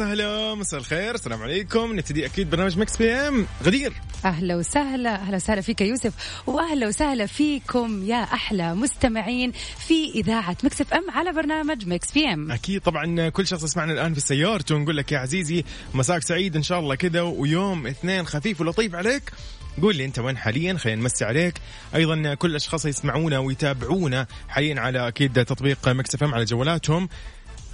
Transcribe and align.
وسهلا 0.00 0.54
مساء 0.54 0.80
الخير 0.80 1.14
السلام 1.14 1.42
عليكم. 1.42 1.92
نبتدي 1.92 2.26
أكيد 2.26 2.50
برنامج 2.50 2.78
Mix 2.78 2.96
PM. 2.96 3.46
غدير. 3.64 3.92
أهلا 4.24 4.56
وسهلا 4.56 5.14
أهلا 5.14 5.36
وسهلا 5.36 5.60
فيك 5.60 5.80
يا 5.80 5.86
يوسف 5.86 6.12
وأهلا 6.46 6.88
وسهلا 6.88 7.26
فيكم 7.26 8.04
يا 8.04 8.22
أحلى 8.22 8.74
مستمعين 8.74 9.52
في 9.88 10.10
إذاعة 10.14 10.56
Mix 10.64 10.80
FM 10.80 11.10
على 11.10 11.32
برنامج 11.32 11.86
Mix 11.86 12.12
PM. 12.12 12.52
أكيد 12.52 12.80
طبعا 12.80 13.28
كل 13.28 13.46
شخص 13.46 13.64
يسمعنا 13.64 13.92
الآن 13.92 14.14
في 14.14 14.20
سيارته 14.20 14.78
نقول 14.78 14.96
لك 14.96 15.12
يا 15.12 15.18
عزيزي 15.18 15.64
مساك 15.94 16.22
سعيد 16.22 16.56
إن 16.56 16.62
شاء 16.62 16.80
الله 16.80 16.94
كذا 16.94 17.20
ويوم 17.20 17.86
اثنين 17.86 18.26
خفيف 18.26 18.60
ولطيف 18.60 18.94
عليك. 18.94 19.32
قول 19.82 19.96
لي 19.96 20.04
أنت 20.04 20.18
وين 20.18 20.36
حاليا؟ 20.36 20.74
خلينا 20.74 21.00
نمسي 21.00 21.24
عليك. 21.24 21.54
أيضا 21.94 22.34
كل 22.34 22.50
الأشخاص 22.50 22.86
يسمعونا 22.86 23.38
ويتابعونا 23.38 24.26
حاليا 24.48 24.80
على 24.80 25.08
أكيد 25.08 25.44
تطبيق 25.44 25.88
Mix 25.88 26.14
FM 26.14 26.34
على 26.34 26.44
جوالاتهم. 26.44 27.08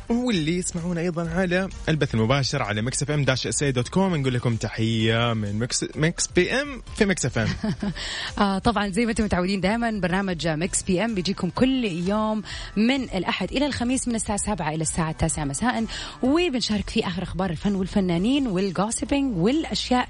واللي 0.09 0.57
يسمعونا 0.57 1.01
أيضا 1.01 1.31
على 1.31 1.69
البث 1.89 2.15
المباشر 2.15 2.62
على 2.62 2.83
Mix 2.83 3.03
FM 3.03 3.25
dash 3.25 3.47
SA 3.47 3.65
dot 3.65 3.89
com 3.89 4.17
نقول 4.17 4.35
لكم 4.35 4.57
تحية 4.57 5.33
من 5.33 5.59
Mix 5.59 5.84
Mix 5.97 6.27
PM 6.27 6.83
في 6.97 7.07
Mix 7.06 7.27
FM. 7.27 7.48
آه 8.39 8.59
طبعا 8.59 8.89
زي 8.89 9.05
ما 9.05 9.11
أنتم 9.11 9.25
متعودين 9.25 9.61
دائما 9.61 10.01
برنامج 10.01 10.48
Mix 10.48 10.83
PM 10.83 11.15
بيجيكم 11.15 11.51
كل 11.51 11.85
يوم 11.85 12.43
من 12.77 13.03
الأحد 13.03 13.53
إلى 13.53 13.67
الخميس 13.67 14.09
من 14.09 14.15
الساعة 14.15 14.39
7 14.39 14.69
إلى 14.69 14.83
الساعة 14.83 15.13
9 15.13 15.45
مساء. 15.45 15.85
وبنشارك 16.23 16.91
فيه 16.91 17.07
آخر 17.07 17.23
أخبار 17.23 17.51
الفن 17.51 17.75
والفنانين 17.75 18.47
وال 18.47 18.63
gossiping 18.63 19.37
والأشياء 19.37 20.09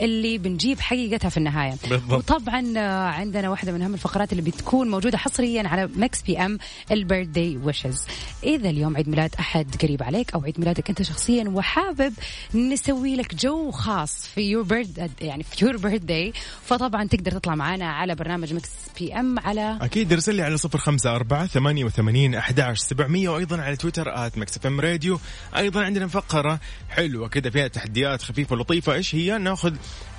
اللي 0.00 0.38
بنجيب 0.38 0.80
حقيقتها 0.80 1.28
في 1.28 1.36
النهاية. 1.36 1.74
بالضبط. 1.90 2.12
وطبعا 2.12 2.72
آه، 2.76 3.08
عندنا 3.08 3.50
واحدة 3.50 3.72
من 3.72 3.82
أهم 3.82 3.94
الفقرات 3.94 4.32
اللي 4.32 4.42
بتكون 4.42 4.90
موجودة 4.90 5.18
حصريا 5.18 5.68
على 5.68 5.88
Mix 5.96 6.22
PM 6.22 6.58
ال 6.90 6.97
birthday 6.97 7.56
wishes 7.56 8.06
إذا 8.44 8.70
اليوم 8.70 8.96
عيد 8.96 9.08
ميلاد 9.08 9.33
أحد 9.38 9.76
قريب 9.82 10.02
عليك 10.02 10.34
أو 10.34 10.44
عيد 10.44 10.60
ميلادك 10.60 10.88
أنت 10.88 11.02
شخصيا 11.02 11.44
وحابب 11.48 12.12
نسوي 12.54 13.16
لك 13.16 13.34
جو 13.34 13.70
خاص 13.70 14.26
في 14.34 14.40
your 14.40 14.62
birth 14.62 15.10
يعني 15.20 15.42
في 15.42 15.64
your 15.64 15.76
birthday 15.76 16.32
فطبعا 16.64 17.04
تقدر 17.04 17.32
تطلع 17.32 17.54
معنا 17.54 17.92
على 17.92 18.14
برنامج 18.14 18.54
Mix 18.54 18.70
PM 18.98 19.38
على 19.38 19.78
أكيد 19.80 20.12
ارسل 20.12 20.34
لي 20.34 20.42
على 20.42 20.56
صفر 20.56 20.78
خمسة 20.78 21.16
أربعة 21.16 21.46
ثمانية 21.46 21.84
وثمانين 21.84 22.34
أحداش 22.34 22.78
سبعمية 22.78 23.28
وأيضا 23.28 23.62
على 23.62 23.76
تويتر 23.76 24.26
at 24.26 24.38
Mix 24.38 24.66
FM 24.66 24.80
Radio. 24.80 25.20
أيضا 25.56 25.84
عندنا 25.84 26.06
فقرة 26.06 26.60
حلوة 26.88 27.28
كذا 27.28 27.50
فيها 27.50 27.68
تحديات 27.68 28.22
خفيفة 28.22 28.56
لطيفة. 28.56 28.94
إيش 28.94 29.14
هي؟ 29.14 29.38
نأخذ 29.38 29.74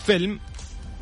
فيلم 0.06 0.40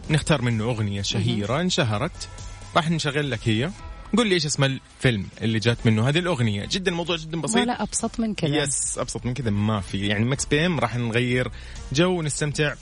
نختار 0.10 0.42
منه 0.42 0.64
أغنية 0.64 1.02
شهيرة 1.02 1.62
انشهرت. 1.62 2.30
راح 2.76 2.92
نشغل 2.92 3.32
لك 3.32 3.40
هي. 3.44 3.70
قول 4.18 4.28
لي 4.28 4.36
إيش 4.36 4.46
اسم 4.46 4.64
الفيلم 4.64 5.28
اللي 5.42 5.60
جات 5.60 5.78
منه؟ 5.86 6.10
هذه 6.10 6.20
الأغنية. 6.20 6.66
جدا 6.66 6.92
الموضوع 6.92 7.16
جدا 7.16 7.42
بسيط. 7.42 7.58
ولا 7.58 7.84
أبسط 7.84 8.20
من 8.20 8.34
كذا. 8.34 8.64
yes 8.64 8.98
أبسط 8.98 9.26
من 9.26 9.34
كذا. 9.34 9.50
ما 9.50 9.82
في. 9.82 10.08
يعني 10.08 10.26
Mix 10.26 10.46
PM 10.46 10.80
راح 10.80 10.96
نغير 10.96 11.52
جو 11.94 12.20
ونستمتع. 12.20 12.74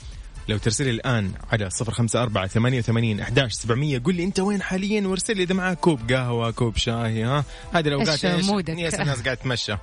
لو 0.48 0.58
ترسلي 0.58 0.90
الآن 0.90 1.32
على 1.52 1.70
صفر 1.70 1.92
خمسة 1.92 2.22
أربعة 2.22 2.46
ثمانية 2.46 2.78
وثمانين 2.78 3.20
أحداش 3.20 3.52
سبعمية 3.52 4.02
قول 4.04 4.14
لي 4.14 4.24
أنت 4.24 4.40
وين 4.40 4.62
حاليا؟ 4.62 5.06
وارسل 5.06 5.36
لي 5.36 5.42
إذا 5.42 5.54
معك 5.54 5.78
كوب 5.78 6.12
قهوة 6.12 6.50
كوب 6.50 6.76
شاي 6.76 7.24
ها؟ 7.24 7.44
هذه 7.72 7.88
الأوقات 7.88 8.24
إيش 8.24 8.44
mood 8.44 8.67
ك؟ 8.67 8.78
yes 8.78 8.94
الناس 8.94 9.22
قاعد 9.22 9.36
تتمشى. 9.36 9.76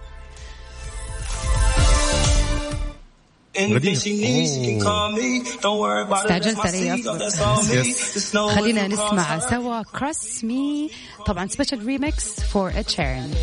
استعجلت 6.13 6.59
علي. 6.59 7.03
خلينا 8.55 8.87
نسمع 8.87 9.39
سوا. 9.39 9.81
Cross 9.99 10.43
Me 10.43 10.89
طبعا 11.25 11.47
special 11.47 11.85
remix 11.85 12.39
for 12.39 12.71
Ed 12.75 12.89
Sheeran 12.89 13.33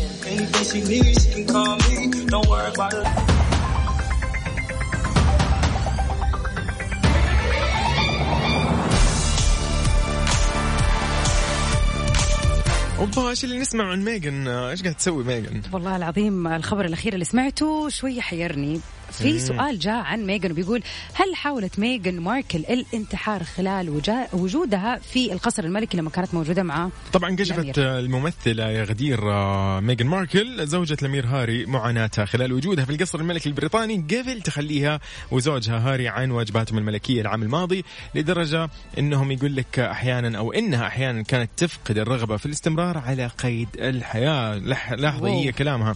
أوبا 12.99 13.29
إيش 13.29 13.43
اللي 13.43 13.59
نسمع 13.59 13.91
عن 13.91 14.03
ميغن 14.03 14.47
إيش 14.47 14.81
قاعد 14.81 14.95
تسوي 14.95 15.23
ميغن 15.23 15.61
والله 15.73 15.95
العظيم 15.95 16.47
الخبر 16.47 16.85
الأخير 16.85 17.13
اللي 17.13 17.25
سمعته 17.25 17.89
شوية 17.89 18.21
حيرني. 18.21 18.81
في 19.11 19.39
سؤال 19.39 19.79
جاء 19.79 19.93
عن 20.03 20.25
ميغن 20.25 20.51
وبيقول 20.51 20.83
هل 21.13 21.35
حاولت 21.35 21.79
ميغن 21.79 22.19
ماركل 22.19 22.59
الانتحار 22.59 23.43
خلال 23.43 23.89
وجودها 24.33 24.99
في 24.99 25.33
القصر 25.33 25.63
الملكي 25.63 25.97
لما 25.97 26.09
كانت 26.09 26.33
موجودة 26.33 26.63
معه 26.63 26.91
طبعا 27.13 27.35
كشفت. 27.35 27.77
الممثلة 27.79 28.69
يا 28.69 28.83
غدير 28.83 29.31
آه، 29.31 29.79
ميغان 29.79 30.07
ماركل 30.07 30.67
زوجة 30.67 30.97
الأمير 31.01 31.25
هاري 31.27 31.65
معاناتها 31.65 32.25
خلال 32.25 32.53
وجودها 32.53 32.85
في 32.85 32.91
القصر 32.91 33.19
الملكي 33.19 33.49
البريطاني 33.49 33.95
قبل 33.97 34.41
تخليها 34.41 34.99
وزوجها 35.31 35.77
هاري 35.93 36.07
عن 36.07 36.31
واجباتهم 36.31 36.77
الملكية 36.77 37.21
العام 37.21 37.43
الماضي 37.43 37.85
لدرجة 38.15 38.69
أنهم 38.99 39.31
يقول 39.31 39.55
لك 39.55 39.79
أحيانا 39.79 40.37
أو 40.37 40.51
أنها 40.51 40.87
أحيانا 40.87 41.21
كانت 41.21 41.49
تفقد 41.57 41.97
الرغبة 41.97 42.37
في 42.37 42.45
الاستمرار 42.45 42.97
على 42.97 43.27
قيد 43.27 43.69
الحياة 43.79 44.59
لح- 44.59 44.93
لحظة 44.93 45.23
واو. 45.23 45.39
هي 45.39 45.51
كلامها 45.51 45.95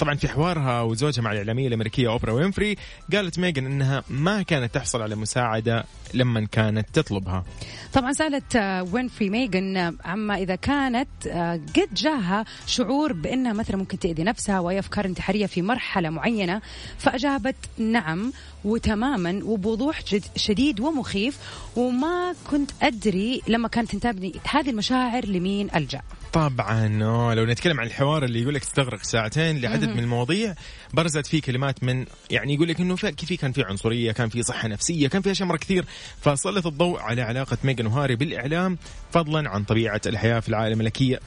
طبعا 0.00 0.14
في 0.14 0.28
حوارها 0.28 0.82
وزوجها 0.82 1.22
مع 1.22 1.32
الإعلامية 1.32 1.68
الأمريكية 1.68 2.08
أوبرا 2.08 2.32
وينفري 2.32 2.76
قالت 3.12 3.38
ميغان 3.38 3.66
أنها 3.66 4.04
ما 4.10 4.42
كانت 4.42 4.74
تحصل 4.74 5.02
على 5.02 5.14
مساعدة 5.14 5.84
لما 6.14 6.46
كانت 6.52 6.88
تطلبها. 6.92 7.44
طبعا 7.92 8.12
سألت 8.12 8.56
آه، 8.56 8.82
وينفري 8.82 9.30
ميغن 9.30 9.76
آه، 9.76 9.94
عما 10.04 10.34
إذا 10.34 10.54
كانت 10.54 11.08
آه، 11.26 11.60
قد 11.76 11.94
جاها 11.94 12.44
شعور 12.66 13.12
بأنها 13.12 13.52
مثلا 13.52 13.76
ممكن 13.76 13.98
تأذي 13.98 14.22
نفسها 14.22 14.60
واي 14.60 14.78
أفكار 14.78 15.04
انتحارية 15.04 15.46
في 15.46 15.62
مرحلة 15.62 16.10
معينة 16.10 16.60
فأجابت 16.98 17.56
نعم 17.78 18.32
وتماما 18.64 19.40
وبوضوح 19.44 20.00
شديد 20.36 20.80
ومخيف 20.80 21.38
وما 21.76 22.34
كنت 22.50 22.70
أدري 22.82 23.42
لما 23.48 23.68
كانت 23.68 23.90
تنتابني 23.90 24.32
هذه 24.50 24.70
المشاعر 24.70 25.26
لمين 25.26 25.68
ألجأ. 25.74 26.02
طبعا. 26.32 27.02
آه، 27.02 27.34
لو 27.34 27.44
نتكلم 27.44 27.80
عن 27.80 27.86
الحوار 27.86 28.24
اللي 28.24 28.42
يقول 28.42 28.54
لك 28.54 28.64
تستغرق 28.64 29.02
ساعتين 29.02 29.60
لعدد 29.60 29.88
من 29.88 29.98
المواضيع 29.98 30.54
برزت 30.94 31.26
فيه 31.26 31.40
كلمات 31.40 31.84
من 31.84 32.06
يعني 32.30 32.54
يقول 32.54 32.68
لك 32.68 32.80
انه 32.80 32.96
في 32.96 33.36
كان 33.36 33.52
في 33.52 33.62
عنصرية 33.62 34.12
كان 34.12 34.28
في 34.28 34.42
صحة 34.42 34.68
نفسية 34.68 35.08
كان 35.08 35.22
في 35.22 35.30
أشياء 35.30 35.48
مرة 35.48 35.56
كثير. 35.56 35.84
فسلط 36.20 36.66
الضوء 36.66 37.00
على 37.00 37.22
علاقة 37.22 37.58
ميغان 37.64 37.86
وهاري 37.86 38.16
بالإعلام 38.16 38.78
فضلا 39.12 39.50
عن 39.50 39.64
طبيعة 39.64 40.00
الحياة 40.06 40.40
في 40.40 40.48
العالم 40.48 40.80
الملكيه 40.80 41.20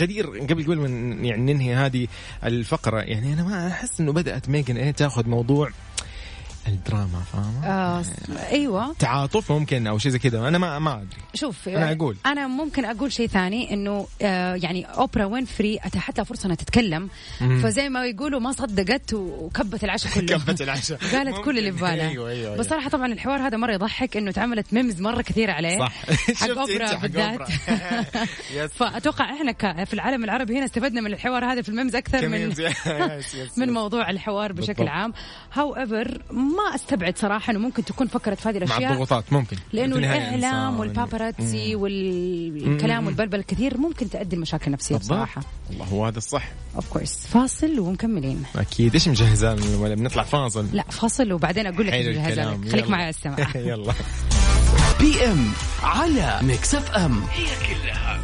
غدير 0.00 0.26
قبل 0.26 0.64
قبل 0.64 0.76
من 0.76 1.24
يعني 1.24 1.52
ننهي 1.52 1.74
هذه 1.74 2.06
الفقرة 2.44 3.00
يعني 3.00 3.32
أنا 3.32 3.42
ما 3.42 3.68
أحس 3.68 4.00
إنه 4.00 4.12
بدأت 4.12 4.48
ميغان 4.48 4.76
إيه 4.76 4.90
تاخذ 4.90 5.28
موضوع 5.28 5.70
الدراما 6.66 7.22
فاهمة؟ 7.32 7.66
آه 7.66 8.04
أيوه. 8.50 8.92
تعاطف 8.98 9.52
ممكن 9.52 9.86
أو 9.86 9.98
شيء 9.98 10.12
زي 10.12 10.18
كذا. 10.18 10.48
أنا 10.48 10.58
ما 10.58 10.78
ما 10.78 10.94
أدري. 10.94 11.06
شوف 11.34 11.68
أنا 11.68 11.92
أقول. 11.92 12.16
أنا 12.26 12.46
ممكن 12.46 12.84
أقول 12.84 13.12
شيء 13.12 13.26
ثاني 13.28 13.72
إنه 13.74 14.06
آه 14.22 14.54
يعني 14.54 14.84
أوبرا 14.84 15.24
وينفري 15.24 15.78
اتاحت 15.84 16.16
لها 16.18 16.24
فرصة 16.24 16.46
إنها 16.46 16.56
تتكلم. 16.56 17.08
فزي 17.62 17.88
ما 17.88 18.06
يقولوا 18.06 18.40
ما 18.40 18.52
صدقت 18.52 19.12
وكبت 19.14 19.84
العشاء 19.84 20.12
كله. 20.14 20.38
كبت 20.38 20.60
العشاء. 20.62 20.98
قالت. 21.12 21.44
كل 21.44 21.58
اللي 21.58 21.72
في 21.72 21.80
بالها 21.80 22.08
أيوه 22.08 22.30
أيوه 22.30 22.56
بس 22.56 22.66
صراحة 22.66 22.88
طبعا 22.90 23.06
الحوار 23.12 23.46
هذا 23.46 23.56
مرة 23.56 23.72
يضحك 23.72 24.16
إنه 24.16 24.30
تعملت 24.30 24.72
memes 24.74 25.00
مرة 25.00 25.22
كثير 25.22 25.50
عليه. 25.50 25.78
صح. 25.78 25.92
حق 26.40 26.48
أوبرا 26.48 26.94
بالذات. 26.94 27.48
فأتوقع 28.72 29.24
إحنا 29.34 29.52
ك- 29.52 29.84
في 29.84 29.94
العالم 29.94 30.24
العربي 30.24 30.56
هنا 30.58 30.64
استفدنا 30.64 31.00
من 31.00 31.12
الحوار 31.12 31.44
هذا 31.44 31.62
في 31.62 31.68
ال 31.68 31.73
memes 31.73 31.96
أكثر 31.96 32.28
من 32.28 32.52
من. 33.56 33.72
موضوع 33.72 34.10
الحوار 34.10 34.52
بشكل. 34.52 34.88
عام. 34.88 35.12
however 35.52 36.22
ما 36.58 36.74
أستبعد 36.74 37.18
صراحة 37.18 37.50
إنه 37.50 37.58
ممكن 37.58 37.84
تكون 37.84 38.06
فكرت 38.06 38.40
في 38.40 38.48
هذه 38.48 38.58
مع 38.58 38.62
الأشياء. 38.64 38.90
الضغوطات 38.90 39.32
ممكن. 39.32 39.56
لأنه 39.72 39.96
الاعلام. 39.96 40.80
وال 40.80 40.97
paparazzi 40.97 41.74
مم. 41.76 41.82
والكلام 41.82 43.06
والبلبل 43.06 43.38
الكثير 43.38 43.78
ممكن 43.78 44.10
تؤدي 44.10 44.36
لمشاكل 44.36 44.70
نفسية 44.70 44.96
بالضبط. 44.96 45.12
بصراحة. 45.18 45.42
والله 45.70 45.84
هو 45.84 46.06
هذا 46.06 46.18
الصح. 46.18 46.48
of 46.76 46.88
course 46.92 47.26
فاصل 47.26 47.78
ومكملين. 47.80 48.42
أكيد. 48.56 48.94
إيش 48.94 49.08
مجهزة 49.08 49.55
لنا 49.55 49.74
ولا 49.74 49.94
بنطلع 49.94 50.22
فاصل. 50.22 50.66
لا 50.72 50.82
فاصل 50.90 51.32
وبعدين 51.32 51.66
أقول 51.66 51.86
لك 51.86 51.94
لك. 51.94 52.70
خليك. 52.72 52.90
معي 52.90 53.00
على 53.02 53.10
السمع 53.10 53.36
يلا. 53.70 53.92
PM 55.00 55.52
على 55.82 56.38
Mix 56.42 56.74
FM 56.74 57.20
هي 57.32 57.46
كلها 57.68 58.17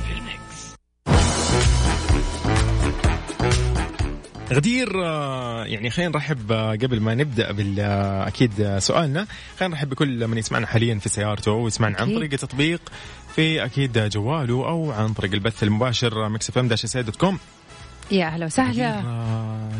غدير 4.52 5.05
آه، 5.05 5.64
يعني 5.64 5.91
خلينا 5.91 6.11
نرحب 6.11 6.52
آه، 6.52 6.70
قبل 6.70 7.00
ما 7.00 7.14
نبدأ 7.14 7.52
بال 7.52 7.81
آه، 7.81 8.29
أكيد 8.29 8.79
سؤالنا 8.79 9.26
خلينا 9.58 9.75
نرحب 9.75 9.88
بكل 9.88 10.29
من 10.29 10.38
يسمعنا 10.38 10.67
حاليا 10.67 10.99
في 10.99 11.08
سيارته 11.08 11.52
ويسمعنا 11.52 11.96
عن 12.00 12.14
طريق 12.14 12.32
التطبيق 12.32 12.81
في 13.37 13.64
أكيد 13.64 13.99
جواله 13.99 14.69
أو 14.69 14.93
عن 14.93 15.12
طريق 15.12 15.32
البث 15.32 15.62
المباشر 15.62 16.29
Mix 16.29 16.49
FM 16.49 16.69
dot 16.69 17.17
com. 17.17 17.39
يا 18.11 18.27
أهلا 18.27 18.47
وسهلا. 18.47 19.03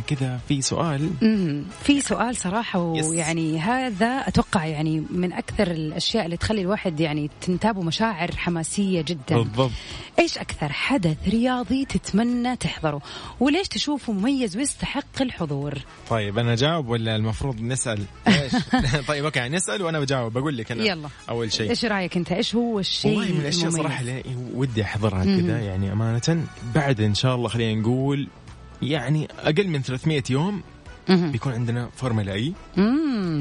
كذا 0.07 0.41
في 0.49 0.63
سؤال. 0.63 1.11
في 1.85 2.01
سؤال 2.01 2.37
صراحة 2.37 2.79
ويعني 2.79 3.59
هذا 3.59 4.07
أتوقع 4.07 4.67
يعني 4.67 5.05
من 5.11 5.33
أكثر 5.33 5.71
الأشياء 5.71 6.25
اللي 6.25 6.37
تخلي 6.37 6.61
الواحد 6.61 7.01
يعني 7.01 7.31
تنتابه 7.41 7.83
مشاعر 7.83 8.37
حماسية 8.37 9.03
جدا. 9.03 9.37
بالضبط. 9.37 9.71
إيش 10.19 10.39
أكثر 10.39 10.73
حدث 10.73 11.17
رياضي 11.29 11.85
تتمنى 11.85 12.57
تحضره؟ 12.57 13.01
وليش 13.41 13.69
تشوفه 13.69 14.13
مميز 14.13 14.57
ويستحق 14.57 15.23
الحضور؟ 15.23 15.79
طيب 16.11 16.39
أنا 16.39 16.53
اجاوب 16.53 16.89
ولا 16.89 17.17
المفروض 17.17 17.61
نسأل؟ 17.61 18.05
إيش؟ 18.29 18.53
طيب 19.09 19.25
okay 19.25 19.49
نسأل 19.49 19.83
وأنا 19.83 20.01
بجاوب. 20.01 20.33
بقول 20.33 20.57
لك 20.57 20.73
أنا 20.73 20.85
يلا. 20.85 21.09
أول 21.29 21.53
شيء. 21.53 21.71
إيش 21.71 21.85
رأيك 21.85 22.17
أنت؟ 22.17 22.33
إيش 22.33 22.55
هو 22.55 22.79
الشيء 22.79 23.19
والله 23.19 23.35
من 23.35 23.41
الأشياء 23.41 23.71
صراحة 23.71 24.05
ودي 24.55 24.83
أحضرها 24.83 25.25
كذا. 25.25 25.59
يعني 25.59 25.93
أمانة 25.93 26.45
بعد 26.75 27.01
إن 27.01 27.15
شاء 27.15 27.35
الله 27.35 27.49
خلينا 27.49 27.81
نقول 27.81 28.24
يعني 28.83 29.29
أقل 29.39 29.69
من 29.69 29.83
300 29.83 30.23
يوم 30.31 30.63
بيكون 31.09 31.53
عندنا 31.53 31.91
Formula 31.97 32.33
E. 32.33 32.53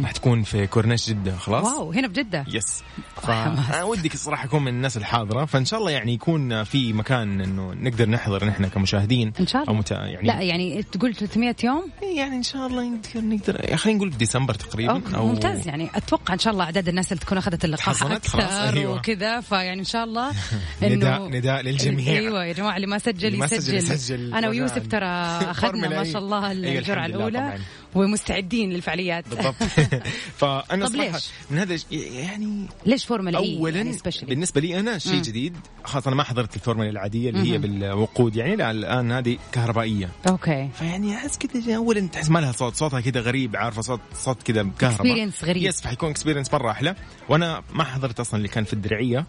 راح 0.04 0.12
تكون 0.12 0.44
في 0.44 0.68
كورنيش 0.68 1.10
جدة 1.10 1.36
خلاص؟ 1.36 1.66
wow 1.66 1.92
هنا 1.92 2.08
بجده 2.08 2.46
yes 2.56 2.84
فأنا 3.22 3.84
ودك 3.84 4.14
الصراحه 4.14 4.46
أكون 4.46 4.62
من 4.62 4.68
الناس 4.68 4.98
الحاضرة 4.98 5.46
فإن 5.46 5.66
شاء 5.66 5.80
الله 5.80 5.92
يعني 5.92 6.14
يكون 6.14 6.64
في 6.64 6.94
مكان 6.94 7.42
إنه 7.42 7.74
نقدر 7.74 8.10
نحضر 8.10 8.46
نحن 8.46 8.68
كمشاهدين 8.68 9.34
إن 9.40 9.48
شاء 9.48 9.62
الله. 9.62 9.74
أو 9.74 9.80
مت... 9.80 9.92
يعني 9.92 10.28
لا 10.28 10.42
يعني 10.42 10.84
تقول 10.84 11.16
300 11.16 11.56
يوم؟ 11.64 11.90
يعني 12.18 12.36
إن 12.36 12.44
شاء 12.44 12.68
الله 12.68 12.90
نقدر 12.90 13.22
نقدر 13.22 13.78
خلينا 13.78 13.98
نقول 13.98 14.10
ديسمبر 14.18 14.54
تقريبا 14.54 15.02
أو... 15.16 15.28
ممتاز. 15.28 15.68
يعني 15.68 15.90
أتوقع 15.96 16.34
إن 16.34 16.40
شاء 16.40 16.54
الله 16.54 16.64
أعداد 16.64 16.88
الناس 16.88 17.12
اللي 17.12 17.22
تكون 17.22 17.38
أخذت 17.38 17.66
اللقاح 17.66 18.04
أكثر 18.04 18.78
أيوة. 18.78 18.96
وكذا 18.96 19.42
فيعني 19.42 19.80
إن 19.80 19.86
شاء 19.86 20.04
الله 20.04 20.32
إنه 20.84 20.96
نداء 20.96 21.28
نداء 21.30 21.62
للجميع. 21.62 22.14
أيوه 22.14 22.46
يا 22.46 22.54
جماعة 22.54 22.76
اللي 22.76 22.88
ما 22.88 22.98
سجل 22.98 23.44
يسجل. 23.44 23.76
يسجل 23.76 24.34
أنا 24.34 24.50
ويوسف 24.50 24.88
ترى 24.88 25.06
أخذنا 25.06 25.90
ما 25.90 26.04
شاء 26.04 26.22
الله 26.22 26.52
أيوة، 26.52 26.80
الجرعة 26.80 27.06
الأولى. 27.06 27.53
ومستعدين 27.96 28.70
للفعاليات. 28.70 29.28
بالضبط. 29.30 29.56
فأنا 30.40 30.88
طب 30.88 30.96
ليش؟ 30.96 31.30
من 31.52 31.58
هذا 31.58 31.78
يعني 31.92 32.68
ليش 32.86 33.06
Formula 33.06 33.40
E 33.40 33.58
اولا 33.58 33.76
يعني 33.78 33.98
بالنسبة 34.24 34.62
لي 34.62 34.80
أنا 34.80 34.98
شيء 34.98 35.22
جديد 35.22 35.58
خاصة 35.84 36.08
أنا 36.08 36.16
ما 36.16 36.24
حضرت 36.24 36.56
الفورمولا 36.56 36.90
العادية 36.90 37.30
اللي 37.30 37.52
هي 37.52 37.58
بالوقود 37.58 38.36
يعني 38.36 38.72
الآن 38.72 39.12
هذه 39.12 39.38
كهربائية. 39.52 40.10
okay. 40.28 40.70
فيعني 40.80 41.16
أحس 41.16 41.38
كذا 41.38 41.76
اولا 41.76 42.08
تحس 42.08 42.30
ما 42.30 42.40
لها 42.40 42.52
صوت 42.52 42.76
صوتها 42.76 43.02
كذا 43.02 43.22
غريب 43.22 43.56
عارفة 43.56 43.82
صوت 43.82 44.02
صوت 44.14 44.44
كذا 44.44 44.64
كهرباء. 44.64 45.02
experience 45.02 45.44
غريب. 45.44 45.64
yes 45.64 45.82
فحيكون 45.82 46.10
experience 46.10 46.54
مرة 46.54 46.72
أحلى. 46.72 46.96
وأنا 47.30 47.64
ما 47.74 47.84
حضرت 47.84 48.20
أصلا 48.20 48.38
اللي 48.38 48.48
كان 48.48 48.64
في 48.64 48.74
الدرعية. 48.74 49.26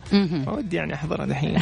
فودي 0.46 0.76
يعني 0.76 0.94
أحضرها 0.94 1.24
الحين 1.24 1.58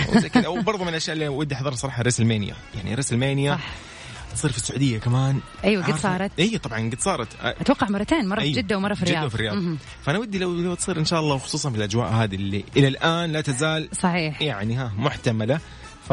وبرضه 0.46 0.82
من 0.84 0.88
الأشياء 0.88 1.14
اللي 1.14 1.28
ودي 1.28 1.54
أحضرها 1.54 1.74
صراحة 1.74 2.02
wrestle 2.02 2.32
يعني 2.74 2.94
wrestle 2.94 3.48
صح. 3.48 3.91
تصير 4.32 4.52
في 4.52 4.58
السعودية 4.58 4.98
كمان. 4.98 5.40
أيوه 5.64 5.86
قد 5.86 5.96
صارت. 5.96 6.30
اي 6.38 6.58
طبعا 6.58 6.90
قد 6.90 7.00
صارت. 7.00 7.28
أتوقع 7.42 7.88
مرتين 7.88 8.28
مرة 8.28 8.40
في 8.40 8.44
أيوة. 8.44 8.56
جدة 8.56 8.76
ومرة 8.76 8.94
في 8.94 9.02
الرياض. 9.02 9.18
جده 9.18 9.26
وفي 9.26 9.34
الرياض. 9.34 9.76
فأنا 10.04 10.18
ودي 10.18 10.38
لو 10.38 10.54
لو 10.54 10.74
تصير 10.74 10.98
إن 10.98 11.04
شاء 11.04 11.20
الله 11.20 11.34
وخصوصا 11.34 11.70
في 11.70 11.76
الأجواء 11.76 12.08
هذه 12.08 12.34
اللي 12.34 12.64
إلى 12.76 12.88
الآن 12.88 13.32
لا 13.32 13.40
تزال 13.40 13.88
صحيح. 13.92 14.42
يعني 14.42 14.76
ها 14.76 14.92
محتملة. 14.98 15.60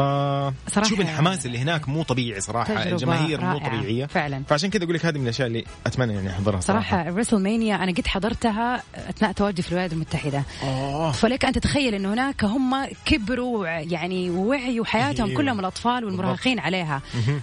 ف 0.00 0.84
شوف 0.84 1.00
الحماس 1.00 1.46
اللي 1.46 1.58
هناك 1.58 1.88
مو 1.88 2.02
طبيعي 2.02 2.40
صراحة 2.40 2.82
الجماهير 2.82 3.40
مو 3.40 3.58
طبيعية. 3.58 4.06
فعلا. 4.06 4.42
فعشان 4.48 4.70
كذا 4.70 4.84
أقول 4.84 4.94
لك 4.94 5.06
هذه 5.06 5.18
من 5.18 5.24
الأشياء 5.24 5.48
اللي 5.48 5.64
أتمنى 5.86 6.14
يعني 6.14 6.30
أحضرها 6.30 6.60
صراحة, 6.60 6.90
صراحة 6.90 7.16
ريسل 7.16 7.42
مانيا 7.42 7.76
أنا 7.76 7.92
قد 7.92 8.06
حضرتها 8.06 8.82
أثناء 8.96 9.32
تواجدي 9.32 9.62
في 9.62 9.68
الولايات 9.68 9.92
المتحدة. 9.92 10.42
أوه. 10.62 11.12
فلك 11.12 11.44
أن 11.44 11.52
تتخيل 11.52 11.94
إنه 11.94 12.12
هناك 12.12 12.44
هم 12.44 12.86
كبروا 13.04 13.66
يعني 13.66 14.30
ووعيوا 14.30 14.84
حياتهم 14.84 15.26
أيوه. 15.26 15.38
كلهم 15.38 15.60
الأطفال 15.60 16.04
والمراهقين 16.04 16.58
عليها. 16.58 17.02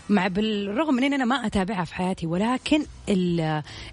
مع 0.09 0.27
بالرغم 0.27 0.93
من 0.93 1.03
إن 1.03 1.13
أنا 1.13 1.25
ما 1.25 1.45
أتابعها 1.45 1.85
في 1.85 1.95
حياتي 1.95 2.27
ولكن 2.27 2.85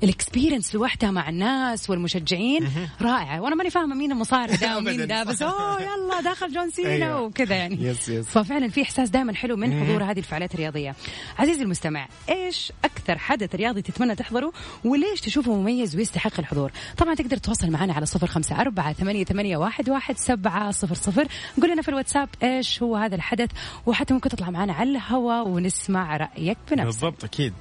ال 0.02 0.09
experience 0.09 0.74
لوحدها 0.74 1.10
مع 1.10 1.28
الناس 1.28 1.90
والمشجعين 1.90 2.68
رائعة. 3.02 3.40
وأنا 3.40 3.54
ماني 3.54 3.70
فاهمة 3.70 3.94
مين 3.94 4.12
المصارع 4.12 4.54
ده 4.62 4.78
ومين 4.78 5.06
ده 5.06 5.22
بس 5.24 5.42
أوه 5.42 5.82
يلا 5.82 6.20
داخل 6.24 6.52
جون 6.52 6.70
سينا 6.70 6.88
أيوه. 6.88 7.20
وكذا 7.20 7.54
يعني. 7.54 7.84
yes 7.84 8.08
yes. 8.08 8.26
ففعلا 8.26 8.53
في 8.54 8.82
إحساس 8.82 9.10
دائما 9.10 9.34
حلو 9.34 9.56
من 9.56 9.84
حضور 9.84 10.04
هذه 10.04 10.18
الفعاليات 10.18 10.54
الرياضية. 10.54 10.94
عزيزي 11.38 11.62
المستمع 11.62 12.08
إيش 12.28 12.72
أكثر 12.84 13.18
حدث 13.18 13.54
رياضي 13.54 13.82
تتمنى 13.82 14.14
تحضره 14.14 14.52
وليش 14.84 15.20
تشوفه 15.20 15.54
مميز 15.54 15.96
ويستحق 15.96 16.38
الحضور؟ 16.38 16.72
طبعا 16.96 17.14
تقدر 17.14 17.36
تتواصل 17.36 17.70
معنا 17.70 17.92
على 17.92 18.06
صفر 18.06 18.26
خمسة 18.26 18.60
أربعة 18.60 18.92
ثمانية, 18.92 19.24
ثمانية 19.24 19.56
واحد, 19.56 19.90
واحد 19.90 20.18
سبعة 20.18 20.70
صفر 20.70 20.94
صفر. 20.94 21.28
قول 21.60 21.70
لنا 21.70 21.82
في 21.82 21.88
الواتساب 21.88 22.28
إيش 22.42 22.82
هو 22.82 22.96
هذا 22.96 23.14
الحدث 23.14 23.50
وحتى 23.86 24.14
ممكن 24.14 24.30
تطلع 24.30 24.50
معنا 24.50 24.72
على 24.72 24.90
الهواء 24.90 25.48
ونسمع 25.48 26.16
رأيك 26.16 26.58
بنفسك. 26.70 26.84
بالضبط 26.84 27.24
أكيد. 27.24 27.52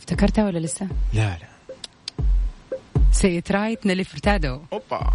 افتكرتها 0.00 0.44
ولا 0.44 0.58
لسه؟ 0.58 0.88
لا 1.14 1.20
لا. 1.20 1.51
Say 3.22 3.40
It 3.40 3.52
Right 3.52 3.86
Nelly 3.86 4.04
Furtado 4.04 4.60
اوبا 4.72 5.12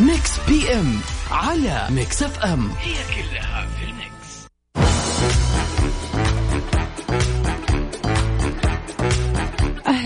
Mix 0.00 0.30
PM 0.48 1.00
على 1.30 1.86
Mix 1.90 2.22
FM 2.22 2.70
هي 2.70 2.94
كلها 3.14 3.51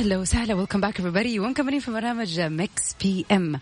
أهلا 0.06 0.18
وسهلا. 0.18 0.54
welcome 0.54 0.80
back 0.80 1.00
everybody. 1.00 1.38
ومكملين 1.38 1.80
في 1.80 1.90
برنامج 1.90 2.40
Mix 2.40 2.94
PM 3.02 3.60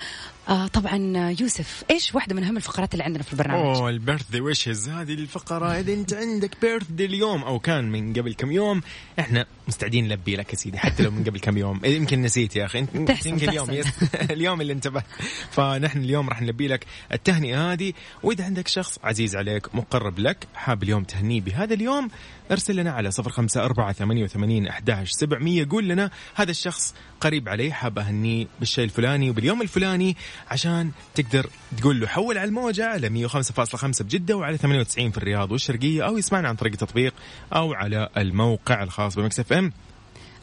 آه 0.49 0.67
طبعا 0.67 0.97
يوسف 1.41 1.85
إيش 1.91 2.15
واحدة 2.15 2.35
من 2.35 2.45
أهم 2.45 2.57
الفقرات 2.57 2.93
اللي 2.93 3.05
عندنا 3.05 3.23
في 3.23 3.33
البرنامج؟ 3.33 3.77
أوه 3.77 3.89
ال 3.89 4.31
birthday 4.31 4.41
wishes 4.41 4.89
هذه 4.89 5.15
الفقرة. 5.15 5.67
إذا 5.81 5.93
أنت 5.93 6.15
عندك 6.15 6.51
birthday 6.63 7.05
اليوم 7.05 7.43
أو 7.43 7.59
كان 7.59 7.93
من 7.93 8.13
قبل 8.13 8.35
كم 8.35 8.53
يوم 8.53 8.81
إحنا 9.19 9.47
مستعدين 9.69 10.05
نلبي 10.05 10.37
لك 10.37 10.53
يا 10.53 10.59
سيدي 10.59 10.79
حتى 10.79 11.03
لو 11.03 11.11
من 11.11 11.25
قبل 11.25 11.41
كم 11.41 11.59
يوم. 11.59 11.81
يمكن 11.85 12.23
نسيت 12.23 12.57
يا 12.57 12.65
أخي 12.65 12.79
انت 12.79 13.27
يمكن 13.27 13.49
اليوم 13.49 13.71
yes. 13.71 13.87
اليوم 14.31 14.61
اللي 14.61 14.73
انتبهت 14.73 15.07
فنحن 15.51 15.99
اليوم 15.99 16.29
راح 16.29 16.43
نلبي 16.43 16.69
لك 16.69 16.87
التهنئة 17.13 17.73
هذه. 17.73 17.93
وإذا 18.23 18.45
عندك 18.45 18.69
شخص 18.69 18.99
عزيز 19.05 19.37
عليك 19.37 19.75
مقرب 19.75 20.19
لك 20.19 20.47
حاب 20.55 20.83
اليوم 20.83 21.05
تهنيه 21.05 21.41
بهذا 21.41 21.75
اليوم 21.75 22.11
ارسل 22.51 22.77
لنا 22.77 22.91
على 22.93 23.11
صفر 23.11 23.31
خمسة 23.31 23.65
أربعة 23.65 23.93
ثمانية 23.93 24.25
وثمانين 24.25 24.67
أحداش 24.67 25.11
سبعمية. 25.11 25.69
قول 25.71 25.89
لنا 25.89 26.11
هذا 26.35 26.51
الشخص 26.51 26.95
قريب 27.21 27.49
عليه 27.49 27.73
حاب 27.73 27.99
أهنيه 27.99 28.47
بالشيء 28.59 28.85
الفلاني 28.85 29.31
وباليوم 29.31 29.63
الفلاني 29.63 30.17
عشان 30.51 30.91
تقدر 31.15 31.47
تقول 31.79 32.01
له 32.01 32.07
حول 32.07 32.39
على 32.39 32.49
الموجة 32.49 32.87
على 32.87 33.29
105.5 33.29 34.03
بجدة 34.03 34.37
وعلى 34.37 34.57
98 34.57 35.11
في 35.11 35.19
الرياض 35.19 35.53
والشرقية 35.53 36.07
أو 36.07 36.19
يسمعنا 36.19 36.49
عن 36.49 36.55
طريق 36.55 36.73
التطبيق 36.73 37.15
أو 37.53 37.73
على 37.73 38.09
الموقع 38.17 38.83
الخاص 38.83 39.15
بمكس 39.15 39.41
إف 39.41 39.53
إم. 39.53 39.73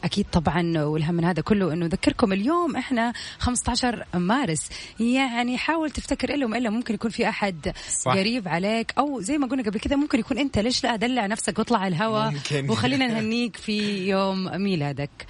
أكيد 0.04 0.26
طبعا 0.32 0.78
والهم 0.78 1.14
من 1.14 1.24
هذا 1.24 1.42
كله 1.42 1.72
إنه 1.72 1.86
نذكركم 1.86 2.32
اليوم 2.32 2.76
إحنا 2.76 3.12
15 3.38 4.04
مارس. 4.14 4.68
يعني 5.00 5.58
حاول 5.58 5.90
تفتكر 5.90 6.34
إلا 6.34 6.46
وما 6.46 6.58
الا 6.58 6.70
ممكن 6.70 6.94
يكون 6.94 7.10
في 7.10 7.28
أحد 7.28 7.72
صح. 7.88 8.12
قريب 8.12 8.48
عليك 8.48 8.94
أو 8.98 9.20
زي 9.20 9.38
ما 9.38 9.46
قلنا 9.46 9.62
قبل 9.62 9.80
كذا 9.80 9.96
ممكن 9.96 10.18
يكون 10.18 10.38
أنت. 10.38 10.58
ليش 10.58 10.84
لا؟ 10.84 10.96
دلع 10.96 11.26
نفسك 11.26 11.58
واطلع 11.58 11.86
الهواء 11.86 12.34
وخلينا 12.68 13.06
نهنيك 13.06 13.56
في 13.56 14.08
يوم 14.08 14.62
ميلادك. 14.62 15.26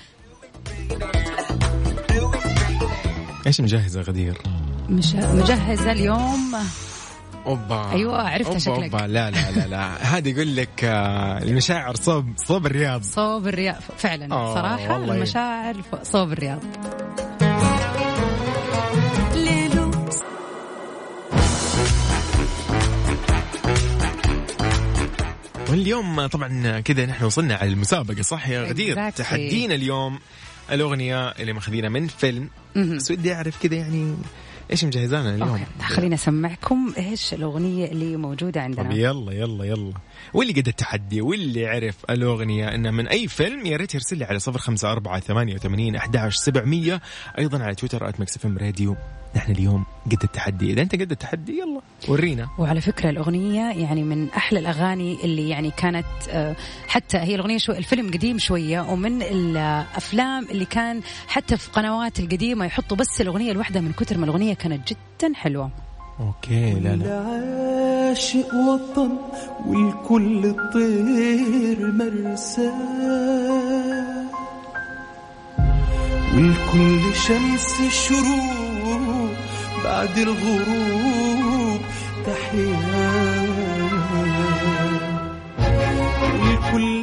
إيش 3.46 3.60
مجهزة 3.60 4.00
غدير؟ 4.00 4.38
مش 4.88 5.14
مجهزة 5.14 5.92
اليوم. 5.92 6.54
أوبا. 7.46 7.90
أيوه 7.92 8.22
عرفتها 8.28 8.58
شكلك. 8.58 8.94
أوبا. 8.94 9.06
لا 9.06 9.30
لا 9.30 9.50
لا 9.50 9.66
لا. 9.66 9.96
هذا 10.16 10.28
يقول 10.28 10.56
لك 10.56 10.84
آه، 10.84 11.42
المشاعر 11.42 11.94
صوب 11.94 12.26
صوب 12.36 12.66
الرياض. 12.66 13.02
صوب 13.02 13.46
الرياض. 13.48 13.80
فعلا 13.98 14.34
أوه 14.34 14.54
صراحة 14.54 14.98
والله. 14.98 15.14
المشاعر 15.14 15.76
صوب 16.02 16.32
الرياض. 16.32 16.62
واليوم 25.70 26.26
طبعا 26.26 26.80
كذا 26.80 27.06
نحن 27.06 27.24
وصلنا 27.24 27.54
على 27.54 27.70
المسابقة 27.70 28.22
صح 28.22 28.48
يا 28.48 28.62
غدير؟ 28.62 29.10
Exactly. 29.10 29.14
تحدينا 29.14 29.74
اليوم. 29.74 30.18
الأغنية 30.70 31.28
اللي 31.28 31.52
ماخذينها 31.52 31.88
من 31.88 32.06
فيلم. 32.06 32.48
بس 32.76 33.10
ودي 33.10 33.34
أعرف 33.34 33.62
كذا 33.62 33.74
يعني 33.74 34.16
إيش 34.70 34.84
مجهزانا 34.84 35.34
اليوم؟ 35.34 35.64
خليني 35.82 36.14
اسمعكم 36.14 36.94
إيش 36.98 37.34
الأغنية 37.34 37.86
اللي 37.86 38.16
موجودة 38.16 38.62
عندنا؟ 38.62 38.82
طب 38.82 38.90
يلا 38.90 39.32
يلا 39.32 39.64
يلا. 39.64 39.92
واللي 40.34 40.52
قد 40.52 40.68
التحدي 40.68 41.20
واللي 41.20 41.66
عرف 41.66 41.96
الأغنية 42.10 42.74
إنها 42.74 42.90
من 42.90 43.08
أي 43.08 43.28
فيلم 43.28 43.66
يا 43.66 43.76
ريت 43.76 43.94
يرسل 43.94 44.18
لي 44.18 44.24
على 44.24 44.38
صفر 44.38 44.58
خمسة 44.58 44.92
أربعة 44.92 45.20
ثمانية 45.20 45.54
وثمانين 45.54 45.96
أحداش 45.96 46.36
سبعمية. 46.36 47.00
أيضا 47.38 47.62
على 47.62 47.74
تويتر 47.74 48.12
@مكسفم 48.18 48.58
راديو 48.58 48.96
نحن 49.36 49.52
اليوم 49.52 49.84
قد 50.06 50.18
التحدي. 50.24 50.72
إذا 50.72 50.82
أنت 50.82 50.94
قد 50.94 51.10
التحدي 51.10 51.52
يلا 51.58 51.80
ورينا. 52.08 52.48
وعلى 52.58 52.80
فكرة 52.80 53.10
الأغنية 53.10 53.72
يعني 53.72 54.02
من 54.02 54.28
أحلى 54.30 54.58
الأغاني 54.58 55.18
اللي 55.24 55.48
يعني 55.48 55.70
كانت 55.70 56.06
آه، 56.30 56.56
حتى 56.88 57.18
هي 57.18 57.34
الأغنية 57.34 57.58
شوي 57.58 57.78
الفيلم 57.78 58.10
قديم 58.10 58.38
شوية 58.38 58.80
ومن 58.80 59.22
الأفلام 59.22 60.44
اللي 60.50 60.64
كان 60.64 61.00
حتى 61.28 61.56
في 61.56 61.70
قنوات 61.70 62.20
القديمة 62.20 62.64
يحطوا 62.64 62.96
بس 62.96 63.20
الأغنية 63.20 63.52
الواحدة 63.52 63.80
من 63.80 63.92
كتر 63.92 64.18
ما 64.18 64.24
الأغنية 64.24 64.54
كانت 64.54 64.88
جدا 64.88 65.34
حلوة. 65.34 65.70
أوكي 66.20 66.72
لا 66.80 66.96
لا. 66.96 67.20
عاشق 68.08 68.54
وطن 68.54 69.10
والكل 69.66 70.46
الطير 70.46 71.92
مرساه 71.92 73.12
والكل 76.34 77.14
شمس 77.14 77.80
الشروق 77.86 78.61
بعد 79.84 80.18
الغروب 80.18 81.80
تحيا 82.26 83.02
والكل 86.42 87.02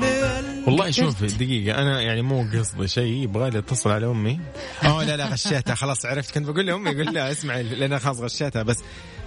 والله 0.68 0.92
شوف 0.92 1.24
دقيقة 1.24 1.82
أنا 1.82 2.02
يعني 2.02 2.22
مو 2.22 2.46
قصدي 2.54 2.88
شيء 2.88 3.24
يبغى 3.24 3.50
لي 3.50 3.60
أتصل 3.60 3.92
على 3.92 4.06
أمي 4.06 4.40
أوه 4.86 5.06
لا 5.06 5.18
لا 5.18 5.26
غشيتها 5.26 5.76
خلاص 5.76 6.06
عرفت 6.06 6.34
كنت 6.34 6.50
بقول 6.50 6.66
لأمي 6.66 6.90
يقول 6.90 7.14
لا 7.14 7.32
اسمع 7.32 7.58
لأن 7.58 8.00
خلاص 8.00 8.20
غشيتها 8.20 8.64
بس 8.64 8.78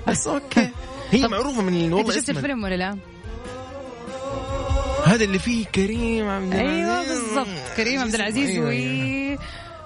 بس 0.09 0.27
أوكي 0.27 0.69
هي 1.11 1.29
معروفة 1.29 1.63
من 1.63 1.85
أنت 1.85 1.93
والله 1.93 2.15
شفت 2.15 2.31
الفيلم 2.31 2.65
ولا 2.65 2.75
لا؟ 2.75 2.99
هذا 5.05 5.25
اللي 5.25 5.39
فيه 5.39 5.65
كريم 5.65 6.29
عبد 6.29 6.55
العزيز 6.55 6.89
أيوه 6.89 7.09
بالضبط 7.09 7.77
كريم 7.77 8.01
عبد 8.01 8.15
العزيز 8.15 8.51
أيوة، 8.51 8.67
و 8.67 8.69
أيوة. 8.69 9.39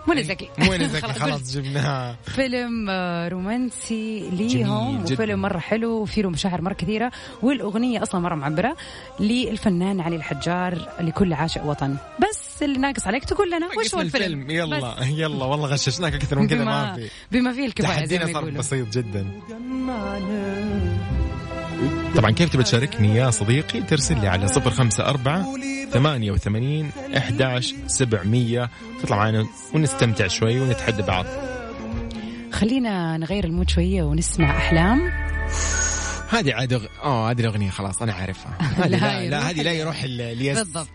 منى 0.08 0.22
زكي 0.24 0.48
منى 0.58 0.88
زكي 0.88 1.12
خلاص، 1.20 1.56
جبناها. 1.56 2.16
فيلم 2.24 2.86
آه، 2.90 3.28
رومانسي 3.28 4.30
ليهم. 4.32 5.02
وفيلم 5.02 5.42
مرة 5.42 5.58
حلو 5.58 5.90
وفيه 6.02 6.22
له 6.22 6.30
مشاعر 6.30 6.62
مرة 6.62 6.72
كثيرة 6.74 7.12
والأغنية 7.42 8.02
أصلا 8.02 8.20
مرة 8.20 8.34
معبرة 8.34 8.76
للفنان 9.20 10.00
علي 10.00 10.16
الحجار 10.16 10.88
لكل 11.00 11.32
عاشق 11.32 11.64
وطن. 11.66 11.96
بس 12.20 12.62
اللي 12.62 12.78
ناقص 12.78 13.06
عليك 13.06 13.24
تقول 13.24 13.50
لنا 13.50 13.68
وش 13.78 13.94
هو 13.94 14.00
الفيلم؟ 14.00 14.50
يلا 14.50 14.96
يلا 15.04 15.44
والله 15.44 15.66
غششناك 15.68 16.14
أكثر 16.14 16.38
من 16.38 16.48
كذا 16.48 16.64
ما 16.64 16.84
بما, 16.84 16.94
في. 16.94 17.10
بما 17.32 17.52
فيه 17.52 17.66
ما 17.66 17.68
تحدينا 17.68 18.32
صار 18.32 18.50
بسيط 18.50 18.88
جدا. 18.98 19.26
طبعا 22.16 22.30
كيف 22.30 22.50
تبي 22.50 22.62
تشاركني 22.62 23.16
يا 23.16 23.30
صديقي؟ 23.30 23.80
ترسل 23.82 24.20
لي 24.20 24.28
على 24.28 24.48
صفر 24.48 24.70
خمسة 24.70 25.06
أربعة 25.06 25.46
ثمانية 25.92 26.30
وثمانين 26.30 26.90
إحداش 27.16 27.74
سبعمية. 27.86 28.70
تطلع 29.02 29.16
معنا 29.16 29.46
ونستمتع 29.74 30.26
شوي 30.26 30.60
ونتحدى 30.60 31.02
بعض. 31.02 31.26
خلينا 32.52 33.16
نغير 33.16 33.44
ال 33.44 33.49
mood 33.49 33.70
شوية 33.70 34.02
ونسمع 34.02 34.56
أحلام. 34.56 35.10
هذه 36.30 36.52
عاد. 36.54 36.72
آه 37.02 37.30
هذه 37.30 37.40
الأغنية 37.40 37.70
خلاص 37.70 38.02
أنا 38.02 38.12
عارفها. 38.12 38.58
لا 38.78 38.86
لا, 38.96 39.28
لا 39.28 39.50
هذه 39.50 39.62
لا 39.62 39.72
يروح 39.72 40.02
ال- 40.02 40.20
اليس 40.20 40.58
بالضبط. 40.58 40.88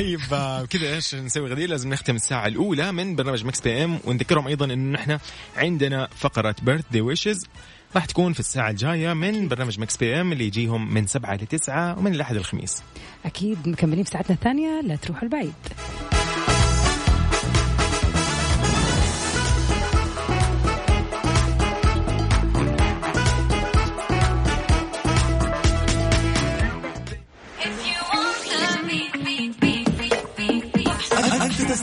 طيب 0.00 0.20
آه، 0.32 0.64
كذا 0.64 0.94
إيش 0.94 1.14
نسوي 1.14 1.50
غدير؟ 1.50 1.68
لازم 1.68 1.90
نختم 1.90 2.16
الساعة 2.16 2.46
الأولى 2.46 2.92
من 2.92 3.16
برنامج 3.16 3.44
Mix 3.44 3.60
PM 3.60 3.98
ونذكرهم 4.04 4.48
أيضا 4.48 4.64
إنه 4.64 4.92
نحن 4.92 5.18
عندنا 5.56 6.08
فقرة 6.16 6.54
birthday 6.62 7.00
wishes 7.00 7.46
راح 7.94 8.04
تكون 8.04 8.32
في 8.32 8.40
الساعة 8.40 8.70
الجاية 8.70 9.12
من 9.12 9.48
برنامج 9.48 9.80
Mix 9.80 9.96
PM 9.96 10.32
اللي 10.32 10.44
يجيهم 10.44 10.94
من 10.94 11.06
سبعة 11.06 11.34
لتسعة 11.34 11.98
ومن 11.98 12.14
الأحد 12.14 12.36
الخميس 12.36 12.82
أكيد 13.24 13.68
مكملين 13.68 14.04
في 14.04 14.10
ساعتنا 14.10 14.36
الثانية 14.36 14.80
لا 14.80 14.96
تروحوا 14.96 15.22
البعيد. 15.22 15.52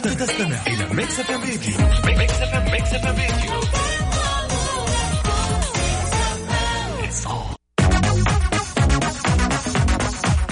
تستمع 0.03 0.67
إلى 0.67 0.93
Mix 0.93 1.19
FM 1.19 1.41
radio 1.41 2.17
Mix 2.17 2.41
FM 2.41 2.71
Mix 2.71 2.93
FM 2.93 3.15
radio 3.15 3.57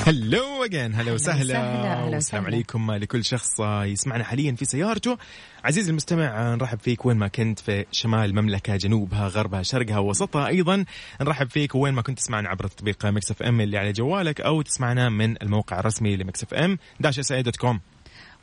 hello 0.08 0.64
again 0.66 0.96
هلا 0.96 1.14
وسهلا. 1.14 2.04
وسهلا. 2.04 2.46
عليكم. 2.46 2.92
لكل 2.92 3.26
شخص 3.26 3.60
يسمعنا 3.84 4.24
حاليا 4.24 4.56
في 4.56 4.66
سيارته. 4.66 5.18
عزيزي 5.64 5.92
المستمع 5.92 6.56
نرحب 6.56 6.80
فيك 6.80 7.06
وين 7.06 7.18
ما 7.18 7.28
كنت 7.28 7.60
في 7.60 7.86
شمال 7.92 8.30
المملكه 8.30 8.76
جنوبها 8.76 9.28
غربها 9.28 9.64
شرقها 9.64 10.00
وسطها 10.00 10.48
أيضا. 10.48 10.86
نرحب 11.22 11.50
فيك 11.50 11.76
وين 11.76 11.94
ما 11.94 12.02
كنت 12.02 12.18
تسمعنا 12.20 12.50
عبر 12.50 12.68
تطبيق 12.68 13.06
Mix 13.06 13.32
FM 13.32 13.62
اللي 13.62 13.78
على 13.78 13.92
جوالك 13.92 14.42
أو 14.42 14.62
تسمعنا 14.62 15.10
من 15.10 15.42
الموقع 15.42 15.80
الرسمي 15.80 16.16
ل 16.16 16.44
Mix 16.44 16.54
FM 16.54 16.78
dash 17.00 17.20
SA 17.20 17.34
dot 17.34 17.56
com. 17.56 17.80